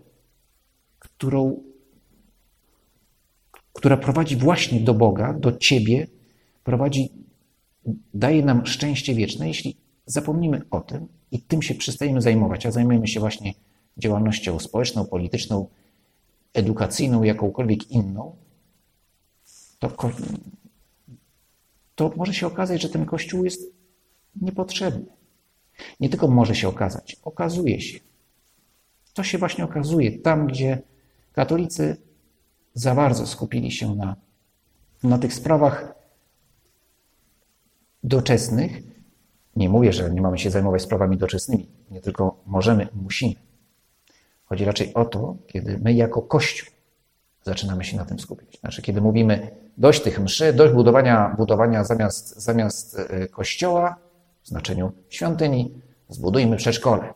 którą, 0.99 1.63
która 3.73 3.97
prowadzi 3.97 4.37
właśnie 4.37 4.81
do 4.81 4.95
Boga, 4.95 5.33
do 5.33 5.57
Ciebie, 5.57 6.07
prowadzi, 6.65 7.13
daje 8.15 8.45
nam 8.45 8.67
szczęście 8.67 9.15
wieczne, 9.15 9.49
jeśli 9.49 9.77
zapomnimy 10.07 10.63
o 10.71 10.81
tym 10.81 11.09
i 11.31 11.43
tym 11.43 11.63
się 11.63 11.75
przestajemy 11.75 12.21
zajmować, 12.21 12.67
a 12.67 12.71
zajmujemy 12.71 13.09
się 13.09 13.21
właśnie 13.21 13.55
działalnością 13.99 14.59
społeczną, 14.59 15.07
polityczną, 15.07 15.69
edukacyjną, 16.55 17.23
jakąkolwiek 17.23 17.91
inną, 17.91 18.42
to, 19.89 20.11
to 21.95 22.13
może 22.17 22.35
się 22.35 22.47
okazać, 22.47 22.83
że 22.83 22.89
ten 22.89 23.07
Kościół 23.07 23.45
jest 23.45 23.63
niepotrzebny. 24.41 25.07
Nie 26.01 26.09
tylko 26.09 26.29
może 26.29 26.55
się 26.55 26.69
okazać, 26.69 27.17
okazuje 27.23 27.81
się. 27.81 27.99
To 29.15 29.23
się 29.23 29.39
właśnie 29.39 29.65
okazuje 29.65 30.19
tam, 30.19 30.47
gdzie 30.47 30.83
katolicy 31.33 31.97
za 32.75 32.95
bardzo 32.95 33.27
skupili 33.27 33.71
się 33.71 33.95
na, 33.95 34.17
na 35.03 35.19
tych 35.19 35.35
sprawach 35.35 35.95
doczesnych. 38.05 38.83
Nie 39.57 39.69
mówię, 39.69 39.93
że 39.93 40.11
nie 40.11 40.21
mamy 40.21 40.39
się 40.39 40.51
zajmować 40.51 40.83
sprawami 40.83 41.17
doczesnymi, 41.17 41.69
nie 41.91 42.01
tylko 42.01 42.43
możemy, 42.47 42.89
musimy. 42.95 43.35
Chodzi 44.45 44.65
raczej 44.65 44.95
o 44.95 45.05
to, 45.05 45.37
kiedy 45.47 45.79
my 45.79 45.93
jako 45.93 46.23
Kościół 46.23 46.72
zaczynamy 47.45 47.85
się 47.85 47.97
na 47.97 48.05
tym 48.05 48.19
skupić. 48.19 48.61
Znaczy, 48.61 48.83
kiedy 48.83 49.01
mówimy 49.01 49.51
dość 49.77 50.03
tych 50.03 50.21
mszy, 50.21 50.53
dość 50.53 50.75
budowania, 50.75 51.35
budowania 51.39 51.85
zamiast, 51.85 52.37
zamiast 52.37 52.99
e, 52.99 53.29
kościoła, 53.29 53.97
w 54.43 54.49
znaczeniu 54.49 54.93
świątyni, 55.09 55.83
zbudujmy 56.09 56.57
przedszkole. 56.57 57.15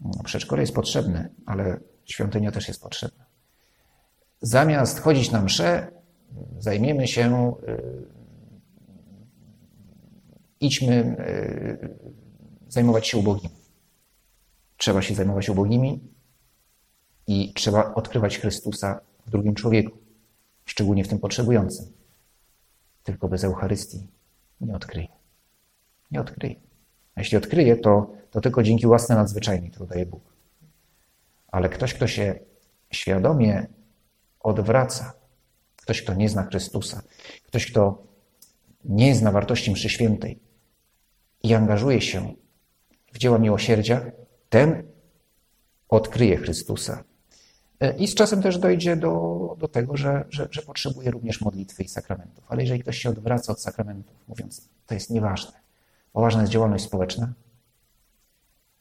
No, 0.00 0.22
przedszkole 0.24 0.62
jest 0.62 0.74
potrzebne, 0.74 1.28
ale 1.46 1.80
świątynia 2.04 2.52
też 2.52 2.68
jest 2.68 2.82
potrzebna. 2.82 3.24
Zamiast 4.40 5.00
chodzić 5.00 5.30
na 5.30 5.42
msze, 5.42 5.92
zajmiemy 6.58 7.08
się, 7.08 7.54
yy, 7.66 8.06
idźmy 10.60 11.16
yy, 11.80 11.98
zajmować 12.68 13.08
się 13.08 13.18
ubogimi. 13.18 13.54
Trzeba 14.76 15.02
się 15.02 15.14
zajmować 15.14 15.48
ubogimi 15.48 16.00
i 17.26 17.52
trzeba 17.54 17.94
odkrywać 17.94 18.38
Chrystusa 18.38 19.00
w 19.30 19.32
drugim 19.32 19.54
człowieku, 19.54 19.98
szczególnie 20.64 21.04
w 21.04 21.08
tym 21.08 21.18
potrzebującym. 21.18 21.86
Tylko 23.04 23.28
bez 23.28 23.44
Eucharystii 23.44 24.06
nie 24.60 24.76
odkryje. 24.76 25.08
Nie 26.10 26.20
odkryje. 26.20 26.54
A 27.14 27.20
jeśli 27.20 27.38
odkryje, 27.38 27.76
to, 27.76 28.12
to 28.30 28.40
tylko 28.40 28.62
dzięki 28.62 28.86
łasce 28.86 29.14
nadzwyczajnej, 29.14 29.70
którą 29.70 29.86
daje 29.86 30.06
Bóg. 30.06 30.22
Ale 31.48 31.68
ktoś, 31.68 31.94
kto 31.94 32.06
się 32.06 32.40
świadomie 32.90 33.66
odwraca, 34.40 35.12
ktoś, 35.76 36.02
kto 36.02 36.14
nie 36.14 36.28
zna 36.28 36.42
Chrystusa, 36.42 37.02
ktoś, 37.46 37.70
kto 37.70 38.02
nie 38.84 39.14
zna 39.14 39.32
wartości 39.32 39.70
mszy 39.70 39.88
świętej 39.88 40.38
i 41.42 41.54
angażuje 41.54 42.00
się 42.00 42.34
w 43.12 43.18
dzieła 43.18 43.38
miłosierdzia, 43.38 44.10
ten 44.48 44.82
odkryje 45.88 46.36
Chrystusa. 46.36 47.04
I 47.98 48.08
z 48.08 48.14
czasem 48.14 48.42
też 48.42 48.58
dojdzie 48.58 48.96
do, 48.96 49.56
do 49.58 49.68
tego, 49.68 49.96
że, 49.96 50.24
że, 50.28 50.48
że 50.50 50.62
potrzebuje 50.62 51.10
również 51.10 51.40
modlitwy 51.40 51.82
i 51.82 51.88
sakramentów. 51.88 52.44
Ale 52.48 52.62
jeżeli 52.62 52.80
ktoś 52.80 52.98
się 52.98 53.10
odwraca 53.10 53.52
od 53.52 53.62
sakramentów, 53.62 54.16
mówiąc, 54.28 54.68
to 54.86 54.94
jest 54.94 55.10
nieważne, 55.10 55.52
bo 56.14 56.20
ważna 56.20 56.40
jest 56.40 56.52
działalność 56.52 56.84
społeczna, 56.84 57.32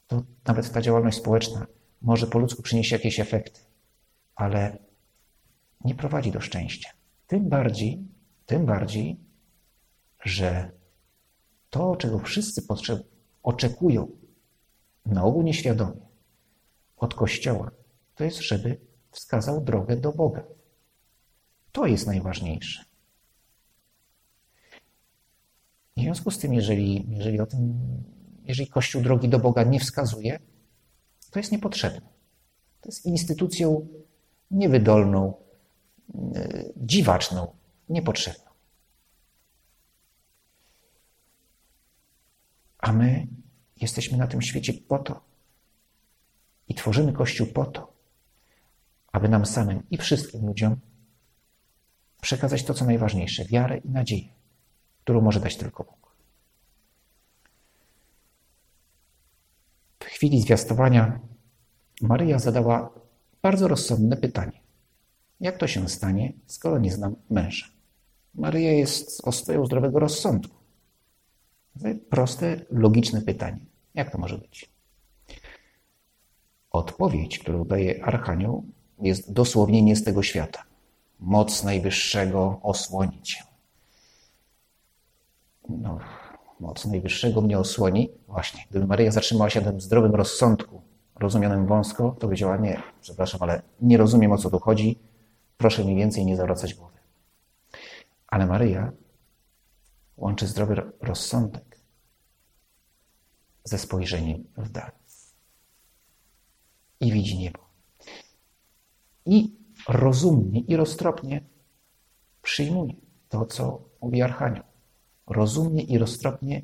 to 0.07 0.23
nawet 0.45 0.71
ta 0.71 0.81
działalność 0.81 1.17
społeczna 1.17 1.67
może 2.01 2.27
po 2.27 2.39
ludzku 2.39 2.61
przynieść 2.61 2.91
jakieś 2.91 3.19
efekty, 3.19 3.61
ale 4.35 4.77
nie 5.85 5.95
prowadzi 5.95 6.31
do 6.31 6.41
szczęścia. 6.41 6.89
Tym 7.27 7.49
bardziej, 7.49 8.07
tym 8.45 8.65
bardziej, 8.65 9.19
że 10.23 10.71
to, 11.69 11.95
czego 11.95 12.19
wszyscy 12.19 12.61
oczekują, 13.43 14.07
na 15.05 15.23
ogół 15.23 15.41
nieświadomie, 15.41 16.01
od 16.97 17.13
Kościoła, 17.13 17.71
to 18.15 18.23
jest, 18.23 18.37
żeby 18.37 18.88
wskazał 19.11 19.61
drogę 19.61 19.97
do 19.97 20.11
Boga. 20.11 20.43
To 21.71 21.85
jest 21.85 22.07
najważniejsze. 22.07 22.85
W 25.97 26.01
związku 26.01 26.31
z 26.31 26.39
tym, 26.39 26.53
jeżeli, 26.53 27.05
jeżeli, 27.09 27.39
o 27.39 27.45
tym, 27.45 27.79
jeżeli 28.43 28.69
Kościół 28.69 29.01
drogi 29.01 29.29
do 29.29 29.39
Boga 29.39 29.63
nie 29.63 29.79
wskazuje, 29.79 30.39
to 31.31 31.39
jest 31.39 31.51
niepotrzebne. 31.51 32.09
To 32.81 32.89
jest 32.89 33.05
instytucją 33.05 33.87
niewydolną, 34.51 35.33
e, 36.35 36.63
dziwaczną, 36.77 37.55
niepotrzebną. 37.89 38.49
A 42.77 42.93
my 42.93 43.27
jesteśmy 43.81 44.17
na 44.17 44.27
tym 44.27 44.41
świecie 44.41 44.73
po 44.73 44.99
to 44.99 45.21
i 46.67 46.75
tworzymy 46.75 47.13
Kościół 47.13 47.47
po 47.47 47.65
to, 47.65 47.93
aby 49.19 49.29
nam 49.29 49.45
samym 49.45 49.83
i 49.91 49.97
wszystkim 49.97 50.47
ludziom 50.47 50.75
przekazać 52.21 52.63
to, 52.63 52.73
co 52.73 52.85
najważniejsze 52.85 53.45
wiarę 53.45 53.77
i 53.77 53.89
nadzieję, 53.89 54.29
którą 55.03 55.21
może 55.21 55.39
dać 55.39 55.55
tylko 55.57 55.83
Bóg. 55.83 56.15
W 59.99 60.05
chwili 60.05 60.41
zwiastowania 60.41 61.19
Maryja 62.01 62.39
zadała 62.39 62.89
bardzo 63.41 63.67
rozsądne 63.67 64.17
pytanie. 64.17 64.61
Jak 65.39 65.57
to 65.57 65.67
się 65.67 65.89
stanie, 65.89 66.33
skoro 66.47 66.79
nie 66.79 66.91
znam 66.91 67.15
męża? 67.29 67.67
Maryja 68.35 68.71
jest 68.71 69.27
ostoją 69.27 69.65
zdrowego 69.65 69.99
rozsądku. 69.99 70.55
Proste, 72.09 72.65
logiczne 72.69 73.21
pytanie. 73.21 73.65
Jak 73.93 74.11
to 74.11 74.17
może 74.17 74.37
być? 74.37 74.69
Odpowiedź, 76.71 77.39
którą 77.39 77.65
daje 77.65 78.05
Archanioł, 78.05 78.65
jest 79.01 79.33
dosłownie 79.33 79.81
nie 79.81 79.95
z 79.95 80.03
tego 80.03 80.23
świata. 80.23 80.63
Moc 81.19 81.63
Najwyższego 81.63 82.59
osłoni 82.63 83.21
cię. 83.21 83.43
No, 85.69 85.99
moc 86.59 86.85
Najwyższego 86.85 87.41
mnie 87.41 87.59
osłoni. 87.59 88.09
Właśnie, 88.27 88.65
gdyby 88.69 88.87
Maryja 88.87 89.11
zatrzymała 89.11 89.49
się 89.49 89.61
na 89.61 89.71
tym 89.71 89.81
zdrowym 89.81 90.15
rozsądku, 90.15 90.81
rozumianym 91.15 91.65
wąsko, 91.65 92.03
to 92.03 92.21
powiedziała, 92.21 92.57
nie, 92.57 92.81
przepraszam, 93.01 93.43
ale 93.43 93.61
nie 93.81 93.97
rozumiem, 93.97 94.31
o 94.31 94.37
co 94.37 94.49
tu 94.49 94.59
chodzi, 94.59 94.99
proszę 95.57 95.85
mi 95.85 95.95
więcej 95.95 96.25
nie 96.25 96.37
zawracać 96.37 96.73
głowy. 96.73 96.97
Ale 98.27 98.45
Maryja 98.45 98.91
łączy 100.17 100.47
zdrowy 100.47 100.91
rozsądek 101.01 101.79
ze 103.63 103.77
spojrzeniem 103.77 104.43
w 104.57 104.69
dal 104.69 104.91
i 106.99 107.11
widzi 107.11 107.37
niebo 107.37 107.68
i 109.29 109.55
rozumnie 109.89 110.59
i 110.59 110.75
roztropnie 110.75 111.41
przyjmuje 112.41 112.93
to, 113.29 113.45
co 113.45 113.89
mówi 114.01 114.21
Archanioł. 114.21 114.63
Rozumnie 115.27 115.83
i 115.83 115.97
roztropnie 115.97 116.61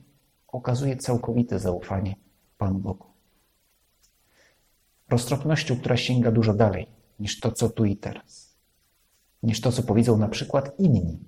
okazuje 0.48 0.98
całkowite 0.98 1.60
zaufanie 1.60 2.16
Panu 2.58 2.80
Bogu. 2.80 3.06
Roztropnością, 5.10 5.78
która 5.78 5.98
sięga 5.98 6.32
dużo 6.32 6.54
dalej 6.54 6.88
niż 7.20 7.40
to, 7.40 7.52
co 7.52 7.70
tu 7.70 7.86
i 7.86 7.98
teraz. 7.98 8.56
Niż 9.44 9.62
to, 9.62 9.72
co 9.72 9.84
powiedzą 9.84 10.18
na 10.18 10.28
przykład 10.28 10.80
inni. 10.80 11.20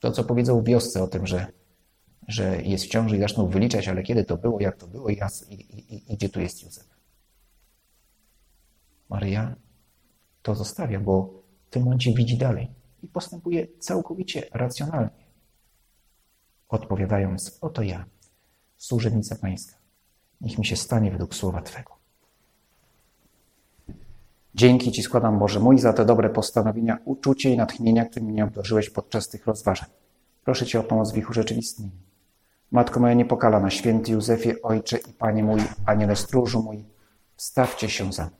To, 0.00 0.12
co 0.12 0.24
powiedzą 0.24 0.60
w 0.60 0.64
wiosce 0.64 1.02
o 1.02 1.08
tym, 1.08 1.26
że, 1.26 1.46
że 2.28 2.62
jest 2.62 2.84
w 2.84 2.88
ciąży 2.88 3.16
i 3.16 3.20
zaczną 3.20 3.46
wyliczać, 3.46 3.88
ale 3.88 4.02
kiedy 4.02 4.24
to 4.24 4.36
było, 4.36 4.60
jak 4.60 4.76
to 4.76 4.86
było 4.86 5.08
i, 5.08 5.20
i, 5.48 5.54
i, 5.54 6.12
i 6.12 6.16
gdzie 6.16 6.28
tu 6.28 6.40
jest 6.40 6.62
Józef. 6.62 6.88
Maryja 9.08 9.56
to 10.42 10.54
zostawia, 10.54 11.00
bo 11.00 11.42
w 11.66 11.70
tym 11.70 11.82
momencie 11.82 12.14
widzi 12.14 12.38
dalej 12.38 12.70
i 13.02 13.08
postępuje 13.08 13.66
całkowicie 13.78 14.46
racjonalnie, 14.52 15.26
odpowiadając: 16.68 17.58
Oto 17.60 17.82
ja, 17.82 18.04
służebnica 18.76 19.36
Pańska, 19.36 19.76
niech 20.40 20.58
mi 20.58 20.66
się 20.66 20.76
stanie 20.76 21.10
według 21.10 21.34
słowa 21.34 21.62
Twego. 21.62 22.00
Dzięki 24.54 24.92
Ci 24.92 25.02
składam, 25.02 25.38
Boże 25.38 25.60
mój, 25.60 25.78
za 25.78 25.92
te 25.92 26.04
dobre 26.04 26.30
postanowienia, 26.30 26.98
uczucie 27.04 27.50
i 27.50 27.56
natchnienia, 27.56 28.04
którymi 28.04 28.32
mnie 28.32 28.44
obdarzyłeś 28.44 28.90
podczas 28.90 29.28
tych 29.28 29.46
rozważań. 29.46 29.88
Proszę 30.44 30.66
Cię 30.66 30.80
o 30.80 30.82
pomoc 30.82 31.12
w 31.12 31.16
ich 31.16 31.30
urzeczywistnieniu. 31.30 31.92
Matko 32.70 33.00
moja 33.00 33.14
niepokalana, 33.14 33.70
święty 33.70 34.12
Józefie, 34.12 34.62
Ojcze 34.62 34.98
i 34.98 35.12
Panie 35.12 35.44
mój, 35.44 35.60
Aniele 35.86 36.16
stróżu 36.16 36.62
mój, 36.62 36.84
stawcie 37.36 37.88
się 37.88 38.12
za 38.12 38.26
mną. 38.26 38.39